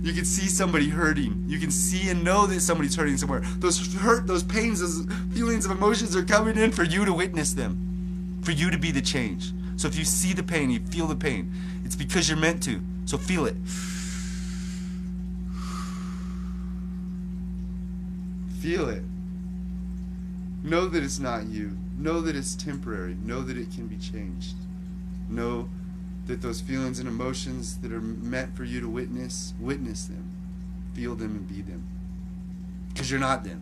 You 0.03 0.11
can 0.11 0.25
see 0.25 0.47
somebody 0.47 0.89
hurting. 0.89 1.45
You 1.47 1.59
can 1.59 1.71
see 1.71 2.09
and 2.09 2.21
know 2.21 2.45
that 2.47 2.59
somebody's 2.59 2.93
hurting 2.93 3.15
somewhere. 3.15 3.39
Those 3.59 3.93
hurt, 3.95 4.27
those 4.27 4.43
pains, 4.43 4.81
those 4.81 5.05
feelings 5.33 5.65
of 5.65 5.71
emotions 5.71 6.13
are 6.15 6.23
coming 6.23 6.57
in 6.57 6.71
for 6.71 6.83
you 6.83 7.05
to 7.05 7.13
witness 7.13 7.53
them, 7.53 8.39
for 8.43 8.51
you 8.51 8.69
to 8.69 8.77
be 8.77 8.91
the 8.91 9.01
change. 9.01 9.53
So 9.77 9.87
if 9.87 9.97
you 9.97 10.03
see 10.03 10.33
the 10.33 10.43
pain, 10.43 10.69
you 10.69 10.79
feel 10.79 11.07
the 11.07 11.15
pain, 11.15 11.53
it's 11.85 11.95
because 11.95 12.27
you're 12.27 12.37
meant 12.37 12.61
to. 12.63 12.81
So 13.05 13.17
feel 13.17 13.45
it. 13.45 13.55
Feel 18.59 18.89
it. 18.89 19.03
Know 20.63 20.87
that 20.87 21.01
it's 21.01 21.19
not 21.19 21.45
you. 21.45 21.77
Know 22.01 22.19
that 22.21 22.35
it's 22.35 22.55
temporary. 22.55 23.15
Know 23.23 23.41
that 23.43 23.57
it 23.57 23.71
can 23.71 23.85
be 23.85 23.97
changed. 23.97 24.55
Know 25.29 25.69
that 26.25 26.41
those 26.41 26.59
feelings 26.59 26.97
and 26.97 27.07
emotions 27.07 27.77
that 27.77 27.91
are 27.91 28.01
meant 28.01 28.57
for 28.57 28.63
you 28.63 28.81
to 28.81 28.89
witness, 28.89 29.53
witness 29.59 30.05
them. 30.05 30.31
Feel 30.95 31.13
them 31.13 31.31
and 31.35 31.47
be 31.47 31.61
them. 31.61 31.83
Because 32.89 33.11
you're 33.11 33.19
not 33.19 33.43
them. 33.43 33.61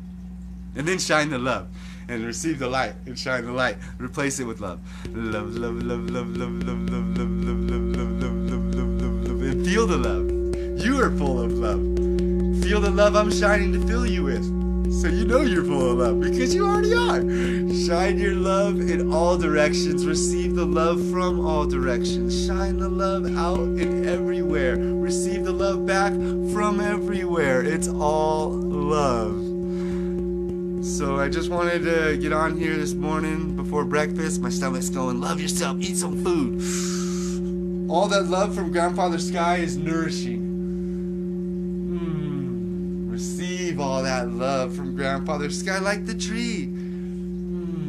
And 0.74 0.88
then 0.88 1.00
shine 1.00 1.30
the 1.32 1.38
love. 1.38 1.68
And 2.08 2.26
receive 2.26 2.60
the 2.60 2.70
light. 2.70 2.94
And 3.06 3.20
shine 3.20 3.46
the 3.46 3.52
light. 3.52 3.76
Replace 3.98 4.40
it 4.40 4.46
with 4.46 4.62
love. 4.62 4.80
Love, 5.12 5.56
love, 5.58 5.84
love, 5.84 6.10
love, 6.10 6.30
love, 6.38 6.50
love, 6.64 6.88
love, 6.88 7.18
love, 7.18 7.18
love, 7.18 7.60
love, 7.68 7.98
love, 7.98 8.22
love, 8.22 8.52
love, 8.52 8.76
love, 8.76 9.02
love, 9.02 9.28
love. 9.28 9.42
And 9.42 9.66
feel 9.66 9.86
the 9.86 9.98
love. 9.98 10.82
You 10.82 11.02
are 11.02 11.12
full 11.12 11.42
of 11.42 11.52
love. 11.52 11.82
Feel 12.64 12.80
the 12.80 12.90
love 12.90 13.18
I'm 13.18 13.32
shining 13.32 13.74
to 13.74 13.86
fill 13.86 14.06
you 14.06 14.24
with. 14.24 14.69
So 15.00 15.08
you 15.08 15.24
know 15.24 15.40
you're 15.40 15.64
full 15.64 15.92
of 15.92 15.98
love 16.00 16.20
because 16.20 16.54
you 16.54 16.68
already 16.68 16.94
are. 16.94 17.22
Shine 17.74 18.20
your 18.20 18.36
love 18.36 18.82
in 18.82 19.14
all 19.14 19.38
directions. 19.38 20.06
Receive 20.06 20.56
the 20.56 20.66
love 20.66 21.00
from 21.10 21.40
all 21.40 21.66
directions. 21.66 22.46
Shine 22.46 22.80
the 22.80 22.90
love 22.90 23.26
out 23.38 23.60
in 23.60 24.06
everywhere. 24.06 24.76
Receive 24.76 25.46
the 25.46 25.54
love 25.54 25.86
back 25.86 26.12
from 26.12 26.82
everywhere. 26.82 27.62
It's 27.62 27.88
all 27.88 28.50
love. 28.52 29.38
So 30.86 31.18
I 31.18 31.30
just 31.30 31.50
wanted 31.50 31.84
to 31.84 32.18
get 32.18 32.34
on 32.34 32.58
here 32.58 32.76
this 32.76 32.94
morning 32.94 33.56
before 33.56 33.86
breakfast. 33.86 34.42
My 34.42 34.50
stomach's 34.50 34.90
going, 34.90 35.22
love 35.22 35.40
yourself, 35.40 35.78
eat 35.80 35.96
some 35.96 36.22
food. 36.26 37.90
All 37.90 38.10
that 38.10 38.26
love 38.26 38.54
from 38.54 38.74
Grandfather 38.74 39.18
Sky 39.18 39.60
is 39.60 39.78
nourishing. 39.78 40.42
Mm. 42.02 43.10
Receive 43.10 43.49
all 43.80 44.04
that 44.04 44.30
love 44.30 44.76
from 44.76 44.96
Grandfather 44.96 45.50
Sky 45.50 45.80
like 45.80 46.06
the 46.06 46.14
tree. 46.16 46.68
Mm. 46.68 47.86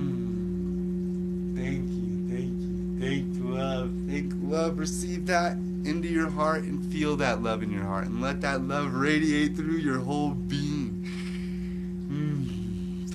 Thank 1.56 1.90
you, 1.90 2.28
thank 2.28 2.60
you, 2.60 2.98
thank 3.00 3.26
love, 3.44 3.90
thank 4.06 4.32
love. 4.42 4.78
Receive 4.78 5.26
that 5.26 5.52
into 5.84 6.08
your 6.08 6.30
heart 6.30 6.64
and 6.64 6.84
feel 6.92 7.16
that 7.16 7.42
love 7.42 7.62
in 7.62 7.70
your 7.70 7.84
heart 7.84 8.06
and 8.06 8.20
let 8.20 8.40
that 8.42 8.62
love 8.62 8.94
radiate 8.94 9.56
through 9.56 9.76
your 9.78 9.98
whole 10.00 10.30
being. 10.30 11.06
Mm. 12.10 12.59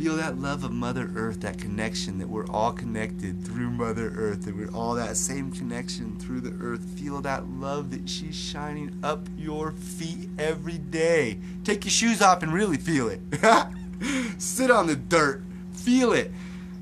Feel 0.05 0.17
that 0.17 0.37
love 0.37 0.63
of 0.63 0.71
Mother 0.71 1.09
Earth, 1.15 1.41
that 1.41 1.57
connection 1.57 2.19
that 2.19 2.29
we're 2.29 2.45
all 2.49 2.71
connected 2.71 3.43
through 3.43 3.71
Mother 3.71 4.13
Earth, 4.15 4.45
that 4.45 4.55
we're 4.55 4.69
all 4.69 4.93
that 4.93 5.17
same 5.17 5.51
connection 5.51 6.15
through 6.19 6.41
the 6.41 6.63
earth. 6.63 6.85
Feel 6.99 7.21
that 7.21 7.49
love 7.49 7.89
that 7.89 8.07
she's 8.07 8.35
shining 8.35 8.99
up 9.01 9.27
your 9.35 9.71
feet 9.71 10.29
every 10.37 10.77
day. 10.77 11.39
Take 11.63 11.85
your 11.85 11.91
shoes 11.91 12.21
off 12.21 12.43
and 12.43 12.53
really 12.53 12.77
feel 12.77 13.09
it. 13.09 13.19
Sit 14.37 14.69
on 14.69 14.85
the 14.85 14.95
dirt, 14.95 15.41
feel 15.73 16.13
it. 16.13 16.31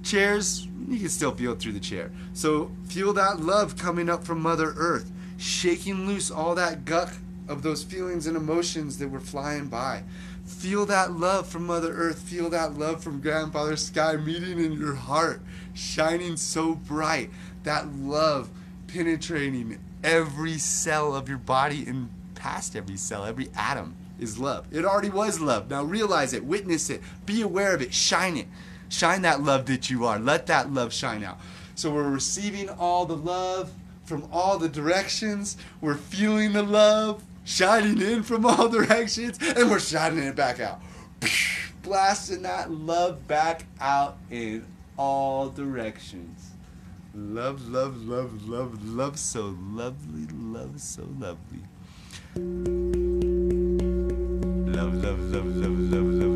Chairs, 0.03 0.67
you 0.89 0.99
can 0.99 1.07
still 1.07 1.31
feel 1.31 1.53
it 1.53 1.61
through 1.61 1.71
the 1.71 1.79
chair. 1.79 2.11
So 2.33 2.71
feel 2.89 3.13
that 3.13 3.39
love 3.39 3.77
coming 3.77 4.09
up 4.09 4.25
from 4.25 4.41
Mother 4.41 4.73
Earth, 4.75 5.09
shaking 5.37 6.07
loose 6.07 6.29
all 6.29 6.55
that 6.55 6.83
guck 6.83 7.13
of 7.47 7.61
those 7.61 7.83
feelings 7.83 8.27
and 8.27 8.35
emotions 8.35 8.97
that 8.97 9.07
were 9.07 9.21
flying 9.21 9.67
by. 9.67 10.03
Feel 10.53 10.85
that 10.85 11.11
love 11.11 11.47
from 11.47 11.65
Mother 11.65 11.93
Earth. 11.93 12.19
Feel 12.19 12.49
that 12.51 12.77
love 12.77 13.03
from 13.03 13.19
Grandfather 13.19 13.75
Sky 13.75 14.15
meeting 14.15 14.63
in 14.63 14.73
your 14.73 14.95
heart, 14.95 15.41
shining 15.73 16.37
so 16.37 16.75
bright. 16.75 17.29
That 17.63 17.93
love 17.93 18.49
penetrating 18.87 19.79
every 20.03 20.57
cell 20.57 21.15
of 21.15 21.27
your 21.27 21.37
body 21.37 21.85
and 21.85 22.09
past 22.35 22.75
every 22.75 22.97
cell, 22.97 23.25
every 23.25 23.49
atom 23.55 23.95
is 24.19 24.37
love. 24.37 24.65
It 24.71 24.85
already 24.85 25.09
was 25.09 25.39
love. 25.39 25.69
Now 25.69 25.83
realize 25.83 26.33
it, 26.33 26.45
witness 26.45 26.89
it, 26.89 27.01
be 27.25 27.41
aware 27.41 27.73
of 27.73 27.81
it, 27.81 27.93
shine 27.93 28.37
it. 28.37 28.47
Shine 28.89 29.23
that 29.23 29.41
love 29.41 29.65
that 29.65 29.89
you 29.89 30.05
are. 30.05 30.19
Let 30.19 30.47
that 30.47 30.71
love 30.71 30.93
shine 30.93 31.23
out. 31.23 31.39
So 31.75 31.91
we're 31.91 32.09
receiving 32.09 32.69
all 32.69 33.05
the 33.05 33.17
love 33.17 33.71
from 34.05 34.27
all 34.31 34.59
the 34.59 34.69
directions. 34.69 35.57
We're 35.81 35.95
feeling 35.95 36.53
the 36.53 36.63
love 36.63 37.23
shining 37.43 38.01
in 38.01 38.23
from 38.23 38.45
all 38.45 38.69
directions, 38.69 39.39
and 39.41 39.69
we're 39.69 39.79
shining 39.79 40.23
it 40.23 40.35
back 40.35 40.59
out. 40.59 40.81
Blasting 41.81 42.43
that 42.43 42.71
love 42.71 43.27
back 43.27 43.65
out 43.79 44.17
in 44.31 44.65
all 44.97 45.49
directions. 45.49 46.51
Love, 47.15 47.67
love, 47.69 48.03
love, 48.03 48.47
love, 48.47 48.83
love 48.87 49.19
so 49.19 49.55
lovely, 49.59 50.25
love 50.33 50.79
so 50.81 51.07
lovely. 51.19 51.59
Love, 54.73 54.95
love, 54.95 55.19
love, 55.19 55.45
love, 55.45 55.79
love, 55.79 56.03
love, 56.03 56.32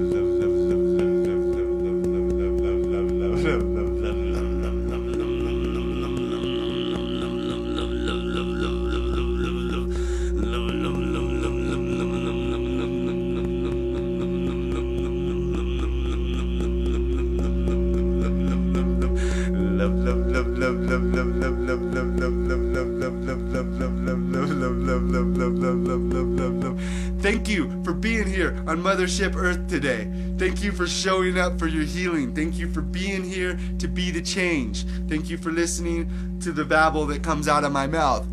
Thank 27.19 27.49
you 27.49 27.83
for 27.83 27.93
being 27.93 28.27
here 28.27 28.55
on 28.67 28.81
Mothership 28.81 29.35
Earth 29.35 29.67
today. 29.67 30.11
Thank 30.37 30.63
you 30.63 30.71
for 30.71 30.87
showing 30.87 31.37
up 31.37 31.59
for 31.59 31.67
your 31.67 31.83
healing. 31.83 32.33
Thank 32.33 32.57
you 32.57 32.71
for 32.71 32.81
being 32.81 33.23
here 33.23 33.59
to 33.79 33.87
be 33.87 34.11
the 34.11 34.21
change. 34.21 34.85
Thank 35.07 35.29
you 35.29 35.37
for 35.37 35.51
listening 35.51 36.39
to 36.41 36.51
the 36.51 36.65
babble 36.65 37.05
that 37.07 37.23
comes 37.23 37.47
out 37.47 37.63
of 37.63 37.71
my 37.71 37.87
mouth. 37.87 38.25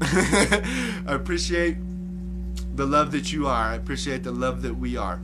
I 0.02 1.00
appreciate 1.06 1.76
the 2.74 2.86
love 2.86 3.12
that 3.12 3.32
you 3.32 3.46
are. 3.46 3.64
I 3.64 3.74
appreciate 3.74 4.22
the 4.22 4.32
love 4.32 4.62
that 4.62 4.74
we 4.74 4.96
are 4.96 5.20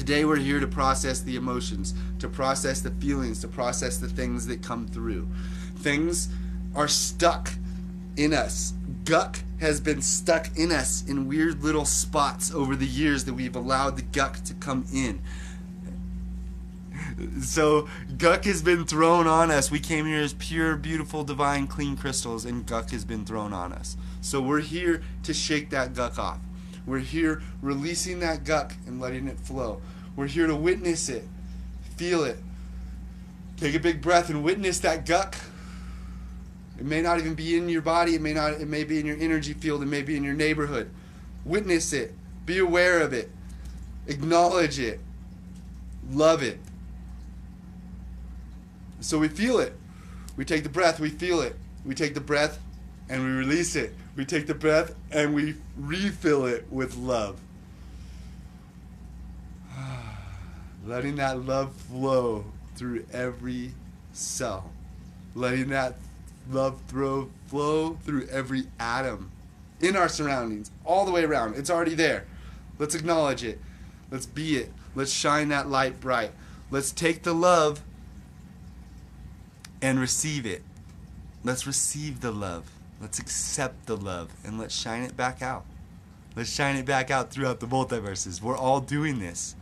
Today 0.00 0.24
we're 0.24 0.36
here 0.36 0.60
to 0.60 0.66
process 0.66 1.20
the 1.20 1.36
emotions, 1.36 1.92
to 2.20 2.28
process 2.28 2.80
the 2.80 2.90
feelings, 2.92 3.40
to 3.40 3.48
process 3.48 3.98
the 3.98 4.08
things 4.08 4.46
that 4.46 4.62
come 4.62 4.86
through. 4.86 5.28
Things 5.76 6.28
are 6.74 6.88
stuck 6.88 7.52
in 8.16 8.32
us. 8.32 8.74
Guck 9.04 9.40
has 9.60 9.80
been 9.80 10.02
stuck 10.02 10.56
in 10.56 10.72
us 10.72 11.04
in 11.06 11.28
weird 11.28 11.62
little 11.62 11.84
spots 11.84 12.52
over 12.52 12.74
the 12.74 12.86
years 12.86 13.24
that 13.24 13.34
we've 13.34 13.56
allowed 13.56 13.96
the 13.96 14.02
guck 14.02 14.42
to 14.44 14.54
come 14.54 14.86
in. 14.92 15.20
So 17.42 17.88
guck 18.18 18.44
has 18.44 18.62
been 18.62 18.84
thrown 18.84 19.26
on 19.26 19.50
us. 19.50 19.70
We 19.70 19.80
came 19.80 20.06
here 20.06 20.20
as 20.20 20.34
pure, 20.34 20.76
beautiful, 20.76 21.24
divine, 21.24 21.66
clean 21.66 21.96
crystals, 21.96 22.44
and 22.44 22.66
guck 22.66 22.90
has 22.90 23.04
been 23.04 23.24
thrown 23.24 23.52
on 23.52 23.72
us. 23.72 23.96
So 24.20 24.40
we're 24.40 24.60
here 24.60 25.02
to 25.24 25.34
shake 25.34 25.70
that 25.70 25.94
guck 25.94 26.18
off. 26.18 26.38
We're 26.86 26.98
here 26.98 27.42
releasing 27.62 28.20
that 28.20 28.44
guck 28.44 28.74
and 28.86 29.00
letting 29.00 29.28
it 29.28 29.38
flow. 29.38 29.80
We're 30.16 30.26
here 30.26 30.46
to 30.46 30.56
witness 30.56 31.08
it, 31.08 31.24
feel 31.96 32.24
it. 32.24 32.38
Take 33.56 33.74
a 33.74 33.80
big 33.80 34.00
breath 34.00 34.30
and 34.30 34.42
witness 34.42 34.78
that 34.80 35.04
guck. 35.04 35.36
It 36.80 36.86
may 36.86 37.02
not 37.02 37.18
even 37.18 37.34
be 37.34 37.56
in 37.56 37.68
your 37.68 37.82
body. 37.82 38.14
It 38.14 38.22
may 38.22 38.32
not. 38.32 38.54
It 38.54 38.66
may 38.66 38.84
be 38.84 38.98
in 38.98 39.06
your 39.06 39.18
energy 39.18 39.52
field. 39.52 39.82
It 39.82 39.86
may 39.86 40.02
be 40.02 40.16
in 40.16 40.24
your 40.24 40.34
neighborhood. 40.34 40.90
Witness 41.44 41.92
it. 41.92 42.14
Be 42.46 42.58
aware 42.58 43.00
of 43.00 43.12
it. 43.12 43.30
Acknowledge 44.06 44.78
it. 44.78 44.98
Love 46.10 46.42
it. 46.42 46.58
So 49.00 49.18
we 49.18 49.28
feel 49.28 49.58
it. 49.58 49.74
We 50.36 50.44
take 50.44 50.62
the 50.62 50.70
breath, 50.70 51.00
we 51.00 51.10
feel 51.10 51.40
it. 51.42 51.56
We 51.84 51.94
take 51.94 52.14
the 52.14 52.20
breath 52.20 52.58
and 53.08 53.22
we 53.22 53.30
release 53.30 53.76
it. 53.76 53.94
We 54.16 54.24
take 54.24 54.46
the 54.46 54.54
breath 54.54 54.94
and 55.10 55.34
we 55.34 55.56
refill 55.76 56.46
it 56.46 56.66
with 56.70 56.96
love. 56.96 57.40
Letting 60.86 61.16
that 61.16 61.44
love 61.44 61.74
flow 61.74 62.44
through 62.74 63.04
every 63.12 63.72
cell. 64.12 64.70
Letting 65.34 65.68
that 65.70 65.96
love 66.50 66.80
throw, 66.88 67.30
flow 67.46 67.94
through 68.02 68.26
every 68.28 68.64
atom 68.78 69.30
in 69.80 69.96
our 69.96 70.08
surroundings, 70.08 70.70
all 70.84 71.04
the 71.04 71.12
way 71.12 71.24
around. 71.24 71.56
It's 71.56 71.70
already 71.70 71.94
there. 71.94 72.26
Let's 72.78 72.94
acknowledge 72.94 73.44
it. 73.44 73.58
Let's 74.10 74.26
be 74.26 74.56
it. 74.56 74.72
Let's 74.94 75.12
shine 75.12 75.48
that 75.48 75.68
light 75.68 76.00
bright. 76.00 76.32
Let's 76.70 76.92
take 76.92 77.22
the 77.22 77.34
love 77.34 77.82
and 79.80 79.98
receive 79.98 80.46
it. 80.46 80.62
Let's 81.42 81.66
receive 81.66 82.20
the 82.20 82.30
love. 82.30 82.70
Let's 83.00 83.18
accept 83.18 83.86
the 83.86 83.96
love 83.96 84.30
and 84.44 84.58
let's 84.58 84.74
shine 84.74 85.02
it 85.02 85.16
back 85.16 85.40
out. 85.40 85.64
Let's 86.36 86.50
shine 86.50 86.76
it 86.76 86.84
back 86.84 87.10
out 87.10 87.30
throughout 87.30 87.60
the 87.60 87.66
multiverses. 87.66 88.42
We're 88.42 88.56
all 88.56 88.80
doing 88.80 89.20
this. 89.20 89.56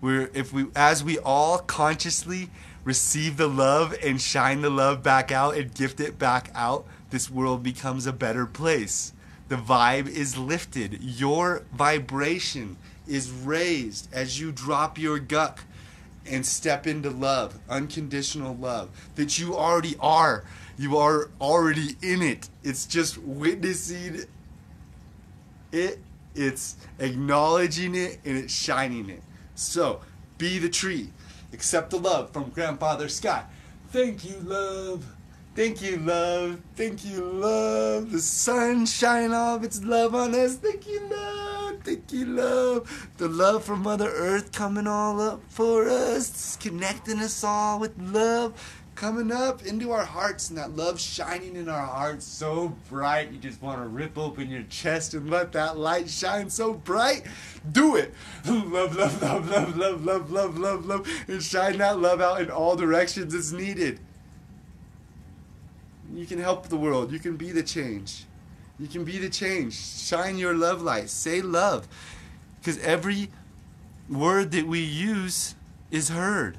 We're 0.00 0.30
if 0.34 0.52
we 0.52 0.66
as 0.74 1.04
we 1.04 1.18
all 1.18 1.58
consciously 1.58 2.50
receive 2.84 3.36
the 3.36 3.48
love 3.48 3.94
and 4.02 4.20
shine 4.20 4.60
the 4.60 4.70
love 4.70 5.02
back 5.02 5.30
out 5.30 5.56
and 5.56 5.74
gift 5.74 6.00
it 6.00 6.18
back 6.18 6.50
out, 6.54 6.86
this 7.10 7.30
world 7.30 7.62
becomes 7.62 8.06
a 8.06 8.12
better 8.12 8.46
place. 8.46 9.12
The 9.48 9.56
vibe 9.56 10.08
is 10.08 10.38
lifted. 10.38 11.02
Your 11.02 11.64
vibration 11.72 12.76
is 13.06 13.30
raised 13.30 14.12
as 14.12 14.40
you 14.40 14.52
drop 14.52 14.98
your 14.98 15.18
guck 15.18 15.64
and 16.26 16.46
step 16.46 16.86
into 16.86 17.10
love, 17.10 17.58
unconditional 17.68 18.56
love 18.56 18.88
that 19.16 19.38
you 19.38 19.56
already 19.56 19.96
are. 20.00 20.44
You 20.78 20.96
are 20.96 21.30
already 21.40 21.96
in 22.00 22.22
it. 22.22 22.48
It's 22.62 22.86
just 22.86 23.18
witnessing 23.18 24.22
it, 25.72 25.98
it's 26.34 26.76
acknowledging 26.98 27.94
it, 27.94 28.20
and 28.24 28.38
it's 28.38 28.54
shining 28.54 29.10
it. 29.10 29.22
So, 29.54 30.00
be 30.38 30.58
the 30.58 30.68
tree. 30.68 31.10
Accept 31.52 31.90
the 31.90 31.98
love 31.98 32.32
from 32.32 32.50
Grandfather 32.50 33.08
Scott. 33.08 33.50
Thank 33.90 34.24
you, 34.24 34.36
love. 34.40 35.04
Thank 35.54 35.82
you, 35.82 35.98
love. 35.98 36.60
Thank 36.76 37.04
you, 37.04 37.22
love. 37.24 38.10
The 38.10 38.20
sun 38.20 38.86
off 39.32 39.62
its 39.62 39.84
love 39.84 40.14
on 40.14 40.34
us. 40.34 40.56
Thank 40.56 40.88
you, 40.88 41.00
love. 41.10 41.82
Thank 41.84 42.10
you, 42.12 42.24
love. 42.24 43.10
The 43.18 43.28
love 43.28 43.64
from 43.64 43.82
Mother 43.82 44.08
Earth 44.08 44.52
coming 44.52 44.86
all 44.86 45.20
up 45.20 45.42
for 45.48 45.88
us, 45.88 46.56
connecting 46.56 47.18
us 47.18 47.44
all 47.44 47.78
with 47.78 48.00
love 48.00 48.54
coming 49.02 49.32
up 49.32 49.66
into 49.66 49.90
our 49.90 50.04
hearts 50.04 50.48
and 50.48 50.56
that 50.56 50.76
love 50.76 51.00
shining 51.00 51.56
in 51.56 51.68
our 51.68 51.86
hearts 51.86 52.24
so 52.24 52.72
bright 52.88 53.32
you 53.32 53.38
just 53.38 53.60
want 53.60 53.82
to 53.82 53.88
rip 53.88 54.16
open 54.16 54.48
your 54.48 54.62
chest 54.64 55.12
and 55.14 55.28
let 55.28 55.50
that 55.50 55.76
light 55.76 56.08
shine 56.08 56.48
so 56.48 56.72
bright 56.72 57.24
do 57.72 57.96
it 57.96 58.14
love 58.46 58.94
love 58.96 59.20
love 59.20 59.48
love 59.50 59.76
love 59.76 60.04
love 60.04 60.30
love 60.30 60.58
love 60.58 60.86
love 60.86 61.24
and 61.26 61.42
shine 61.42 61.78
that 61.78 61.98
love 61.98 62.20
out 62.20 62.40
in 62.40 62.48
all 62.48 62.76
directions 62.76 63.34
it's 63.34 63.50
needed 63.50 63.98
you 66.14 66.26
can 66.26 66.38
help 66.38 66.68
the 66.68 66.76
world. 66.76 67.12
You 67.12 67.18
can 67.18 67.36
be 67.36 67.52
the 67.52 67.62
change. 67.62 68.24
You 68.78 68.86
can 68.86 69.04
be 69.04 69.18
the 69.18 69.30
change. 69.30 69.74
Shine 69.74 70.36
your 70.36 70.54
love 70.54 70.82
light. 70.82 71.08
Say 71.08 71.40
love. 71.40 71.88
Because 72.58 72.78
every 72.78 73.30
word 74.08 74.50
that 74.52 74.66
we 74.66 74.80
use 74.80 75.54
is 75.90 76.10
heard, 76.10 76.58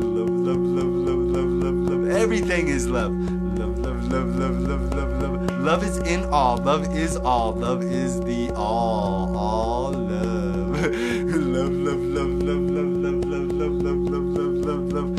Everything 2.21 2.67
is 2.67 2.87
love. 2.87 3.13
Love, 3.57 3.79
love, 3.79 4.11
love, 4.11 4.35
love, 4.37 4.61
love, 4.61 4.93
love, 4.93 5.21
love. 5.23 5.59
Love 5.59 5.83
is 5.83 5.97
in 5.97 6.23
all. 6.25 6.57
Love 6.57 6.95
is 6.95 7.17
all. 7.17 7.53
Love 7.53 7.81
is 7.81 8.19
the 8.19 8.51
all. 8.55 9.35
All 9.35 9.91
love. 9.91 10.81
Love, 10.81 11.71
love, 11.71 11.99
love, 11.99 12.29
love, 12.43 12.61
love, 12.69 12.93
love, 13.01 13.25
love, 13.25 13.51
love, 13.51 13.73
love, 13.81 13.97
love, 13.97 14.29
love, 14.37 14.93
love, 14.93 15.15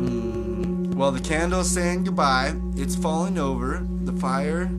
love. 0.00 0.96
Well, 0.96 1.12
the 1.12 1.20
candle's 1.20 1.70
saying 1.70 2.04
goodbye. 2.04 2.54
It's 2.76 2.96
falling 2.96 3.36
over. 3.38 3.86
The 4.04 4.14
fire 4.14 4.70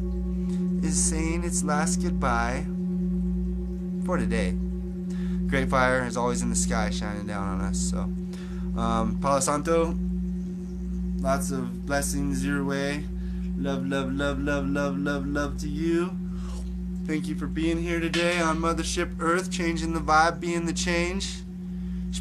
is 0.81 0.97
saying 0.99 1.43
its 1.43 1.63
last 1.63 2.01
goodbye 2.01 2.65
for 4.03 4.17
today. 4.17 4.55
Great 5.45 5.69
fire 5.69 6.07
is 6.07 6.17
always 6.17 6.41
in 6.41 6.49
the 6.49 6.55
sky 6.55 6.89
shining 6.89 7.27
down 7.27 7.47
on 7.47 7.61
us. 7.61 7.77
So, 7.77 8.09
um, 8.79 9.19
Palo 9.21 9.39
Santo, 9.39 9.95
lots 11.25 11.49
of 11.49 11.87
blessings 11.87 12.45
your 12.45 12.63
way. 12.63 13.03
Love, 13.57 13.87
love, 13.87 14.13
love, 14.13 14.39
love, 14.39 14.69
love, 14.69 14.95
love, 14.99 15.25
love 15.25 15.57
to 15.57 15.67
you. 15.67 16.15
Thank 17.07 17.27
you 17.27 17.33
for 17.33 17.47
being 17.47 17.81
here 17.81 17.99
today 17.99 18.39
on 18.39 18.59
Mothership 18.59 19.15
Earth, 19.19 19.51
changing 19.51 19.93
the 19.93 19.99
vibe, 19.99 20.39
being 20.39 20.67
the 20.67 20.73
change. 20.73 21.37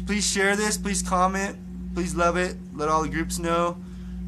Please 0.07 0.27
share 0.27 0.55
this. 0.55 0.75
Please 0.75 1.03
comment. 1.03 1.55
Please 1.93 2.15
love 2.15 2.35
it. 2.35 2.57
Let 2.73 2.89
all 2.89 3.03
the 3.03 3.09
groups 3.09 3.37
know. 3.37 3.77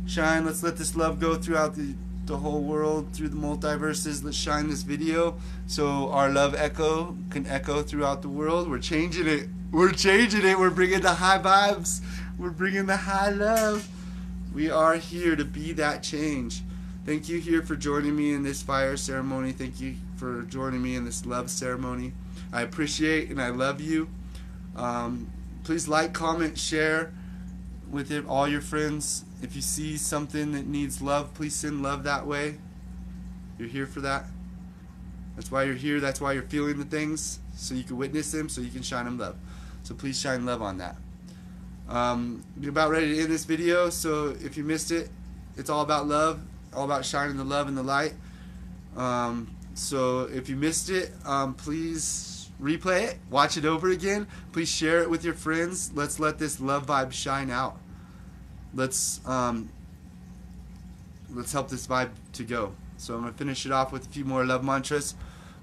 Shine. 0.05 0.45
Let's 0.45 0.61
let 0.61 0.77
this 0.77 0.95
love 0.95 1.19
go 1.19 1.33
throughout 1.33 1.73
the, 1.73 1.95
the 2.25 2.37
whole 2.37 2.61
world, 2.61 3.13
through 3.13 3.29
the 3.29 3.35
multiverses. 3.35 4.23
Let's 4.23 4.37
shine 4.37 4.69
this 4.69 4.83
video 4.83 5.39
so 5.65 6.11
our 6.11 6.29
love 6.29 6.53
echo 6.53 7.17
can 7.31 7.47
echo 7.47 7.81
throughout 7.81 8.21
the 8.21 8.29
world. 8.29 8.69
We're 8.69 8.77
changing 8.77 9.25
it. 9.25 9.49
We're 9.71 9.91
changing 9.91 10.45
it. 10.45 10.59
We're 10.59 10.69
bringing 10.69 11.01
the 11.01 11.15
high 11.15 11.39
vibes. 11.39 12.01
We're 12.37 12.51
bringing 12.51 12.85
the 12.85 12.97
high 12.97 13.31
love. 13.31 13.89
We 14.53 14.71
are 14.71 14.95
here 14.95 15.35
to 15.35 15.45
be 15.45 15.73
that 15.73 16.03
change. 16.03 16.61
Thank 17.05 17.29
you 17.29 17.39
here 17.39 17.61
for 17.61 17.75
joining 17.75 18.15
me 18.15 18.33
in 18.33 18.43
this 18.43 18.61
fire 18.61 18.97
ceremony. 18.97 19.51
Thank 19.51 19.79
you 19.79 19.95
for 20.17 20.43
joining 20.43 20.81
me 20.81 20.95
in 20.95 21.05
this 21.05 21.25
love 21.25 21.49
ceremony. 21.49 22.13
I 22.51 22.61
appreciate 22.61 23.29
and 23.29 23.41
I 23.41 23.49
love 23.49 23.79
you. 23.79 24.09
Um, 24.75 25.31
please 25.63 25.87
like, 25.87 26.13
comment, 26.13 26.57
share 26.57 27.13
with 27.89 28.11
it, 28.11 28.25
all 28.27 28.47
your 28.47 28.61
friends. 28.61 29.23
If 29.41 29.55
you 29.55 29.61
see 29.61 29.97
something 29.97 30.51
that 30.53 30.65
needs 30.65 31.01
love, 31.01 31.33
please 31.33 31.55
send 31.55 31.83
love 31.83 32.03
that 32.03 32.25
way. 32.25 32.57
You're 33.57 33.69
here 33.69 33.87
for 33.87 34.01
that. 34.01 34.25
That's 35.35 35.51
why 35.51 35.63
you're 35.63 35.75
here. 35.75 35.99
That's 35.99 36.19
why 36.19 36.33
you're 36.33 36.43
feeling 36.43 36.79
the 36.79 36.85
things, 36.85 37.39
so 37.55 37.75
you 37.75 37.83
can 37.83 37.97
witness 37.97 38.31
them, 38.31 38.49
so 38.49 38.61
you 38.61 38.71
can 38.71 38.81
shine 38.81 39.05
them 39.05 39.17
love. 39.17 39.35
So 39.83 39.93
please 39.93 40.19
shine 40.19 40.45
love 40.45 40.61
on 40.61 40.79
that. 40.79 40.95
Um, 41.89 42.43
you're 42.59 42.71
about 42.71 42.89
ready 42.89 43.15
to 43.15 43.21
end 43.21 43.31
this 43.31 43.45
video, 43.45 43.89
so 43.89 44.35
if 44.41 44.57
you 44.57 44.63
missed 44.63 44.91
it, 44.91 45.09
it's 45.55 45.69
all 45.69 45.81
about 45.81 46.07
love, 46.07 46.41
all 46.73 46.85
about 46.85 47.05
shining 47.05 47.37
the 47.37 47.43
love 47.43 47.67
and 47.67 47.77
the 47.77 47.83
light. 47.83 48.13
Um, 48.95 49.55
so 49.73 50.21
if 50.23 50.49
you 50.49 50.55
missed 50.55 50.89
it, 50.89 51.11
um, 51.25 51.53
please 51.53 52.49
replay 52.61 53.03
it, 53.03 53.17
watch 53.29 53.57
it 53.57 53.65
over 53.65 53.89
again. 53.89 54.27
Please 54.51 54.69
share 54.69 55.01
it 55.01 55.09
with 55.09 55.23
your 55.23 55.33
friends. 55.33 55.91
Let's 55.93 56.19
let 56.19 56.39
this 56.39 56.59
love 56.59 56.87
vibe 56.87 57.11
shine 57.13 57.49
out. 57.49 57.77
Let's 58.73 59.25
um, 59.25 59.69
let's 61.33 61.51
help 61.53 61.69
this 61.69 61.87
vibe 61.87 62.09
to 62.33 62.43
go. 62.43 62.73
So 62.97 63.15
I'm 63.15 63.21
gonna 63.21 63.33
finish 63.33 63.65
it 63.65 63.71
off 63.71 63.91
with 63.91 64.07
a 64.07 64.09
few 64.09 64.25
more 64.25 64.45
love 64.45 64.63
mantras. 64.63 65.15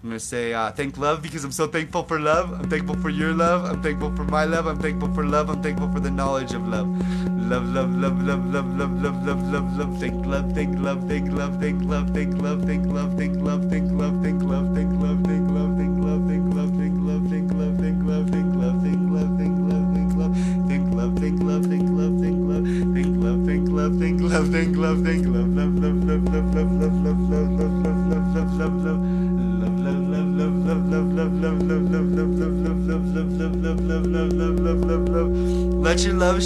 I'm 0.04 0.10
gonna 0.10 0.20
say 0.20 0.52
uh, 0.52 0.70
thank 0.70 0.98
love 0.98 1.22
because 1.22 1.44
I'm 1.44 1.50
so 1.50 1.66
thankful 1.66 2.02
for 2.02 2.20
love. 2.20 2.52
I'm 2.52 2.68
thankful 2.68 2.94
for 2.96 3.08
your 3.08 3.32
love. 3.32 3.64
I'm 3.64 3.82
thankful 3.82 4.14
for 4.14 4.24
my 4.24 4.44
love. 4.44 4.66
I'm 4.66 4.78
thankful 4.78 5.08
for 5.14 5.24
love. 5.24 5.48
I'm 5.48 5.62
thankful 5.62 5.90
for 5.90 5.98
the 5.98 6.10
knowledge 6.10 6.52
of 6.52 6.68
love. 6.68 6.86
Love, 7.48 7.64
love, 7.68 7.90
love, 7.96 8.22
love, 8.22 8.44
love, 8.52 8.76
love, 8.76 9.02
love, 9.02 9.26
love, 9.26 9.42
love, 9.50 9.78
love. 9.78 9.98
Thank 9.98 10.26
love, 10.26 10.52
thank 10.52 10.78
love, 10.78 11.08
thank 11.08 11.32
love, 11.32 11.58
thank 11.58 11.82
love, 11.88 12.12
thank 12.12 12.34
love, 12.34 12.66
thank 12.66 12.84
love, 12.86 13.16
thank 13.16 13.36
love, 13.38 13.70
thank 13.70 13.70
love, 13.70 13.70
thank 13.70 13.92
love, 13.92 14.22
thank 14.22 14.42
love, 14.42 14.74
thank 14.74 14.92
love, 14.92 15.24
thank 15.24 15.50
love, 15.50 15.63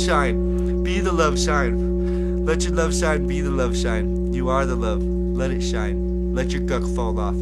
shine. 0.08 0.82
Be 0.82 1.00
the 1.00 1.12
love 1.12 1.38
shine. 1.38 2.46
Let 2.46 2.64
your 2.64 2.72
love 2.72 2.94
shine. 2.94 3.26
Be 3.26 3.42
the 3.42 3.50
love 3.50 3.76
shine. 3.76 4.32
You 4.32 4.48
are 4.48 4.64
the 4.64 4.74
love. 4.74 5.02
Let 5.02 5.50
it 5.50 5.60
shine. 5.60 6.34
Let 6.34 6.50
your 6.50 6.62
guck 6.62 6.82
fall 6.96 7.20
off. 7.20 7.34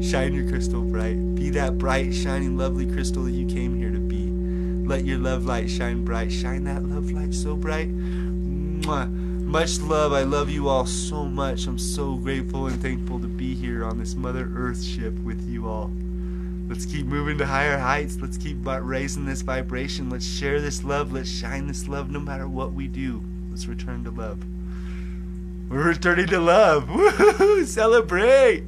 Shine 0.00 0.32
your 0.32 0.48
crystal 0.48 0.82
bright. 0.82 1.34
Be 1.34 1.50
that 1.50 1.76
bright, 1.76 2.14
shining, 2.14 2.56
lovely 2.56 2.86
crystal 2.86 3.24
that 3.24 3.32
you 3.32 3.46
came 3.48 3.76
here 3.76 3.90
to 3.90 3.98
be. 3.98 4.30
Let 4.88 5.04
your 5.04 5.18
love 5.18 5.44
light 5.44 5.68
shine 5.68 6.04
bright. 6.04 6.30
Shine 6.30 6.62
that 6.64 6.84
love 6.84 7.10
light 7.10 7.34
so 7.34 7.56
bright. 7.56 7.88
Mwah. 7.88 9.10
Much 9.44 9.80
love. 9.80 10.12
I 10.12 10.22
love 10.22 10.48
you 10.48 10.68
all 10.68 10.86
so 10.86 11.24
much. 11.24 11.66
I'm 11.66 11.80
so 11.80 12.14
grateful 12.14 12.68
and 12.68 12.80
thankful 12.80 13.18
to 13.18 13.26
be 13.26 13.56
here 13.56 13.84
on 13.84 13.98
this 13.98 14.14
Mother 14.14 14.52
Earth 14.54 14.84
ship 14.84 15.14
with 15.24 15.44
you. 15.48 15.53
Let's 16.74 16.86
keep 16.86 17.06
moving 17.06 17.38
to 17.38 17.46
higher 17.46 17.78
heights. 17.78 18.18
Let's 18.20 18.36
keep 18.36 18.56
raising 18.64 19.26
this 19.26 19.42
vibration. 19.42 20.10
Let's 20.10 20.26
share 20.26 20.60
this 20.60 20.82
love. 20.82 21.12
Let's 21.12 21.30
shine 21.30 21.68
this 21.68 21.86
love 21.86 22.10
no 22.10 22.18
matter 22.18 22.48
what 22.48 22.72
we 22.72 22.88
do. 22.88 23.22
Let's 23.48 23.68
return 23.68 24.02
to 24.02 24.10
love. 24.10 24.44
We're 25.70 25.86
returning 25.86 26.26
to 26.26 26.40
love. 26.40 26.86
Woohoo! 26.88 27.64
Celebrate! 27.64 28.64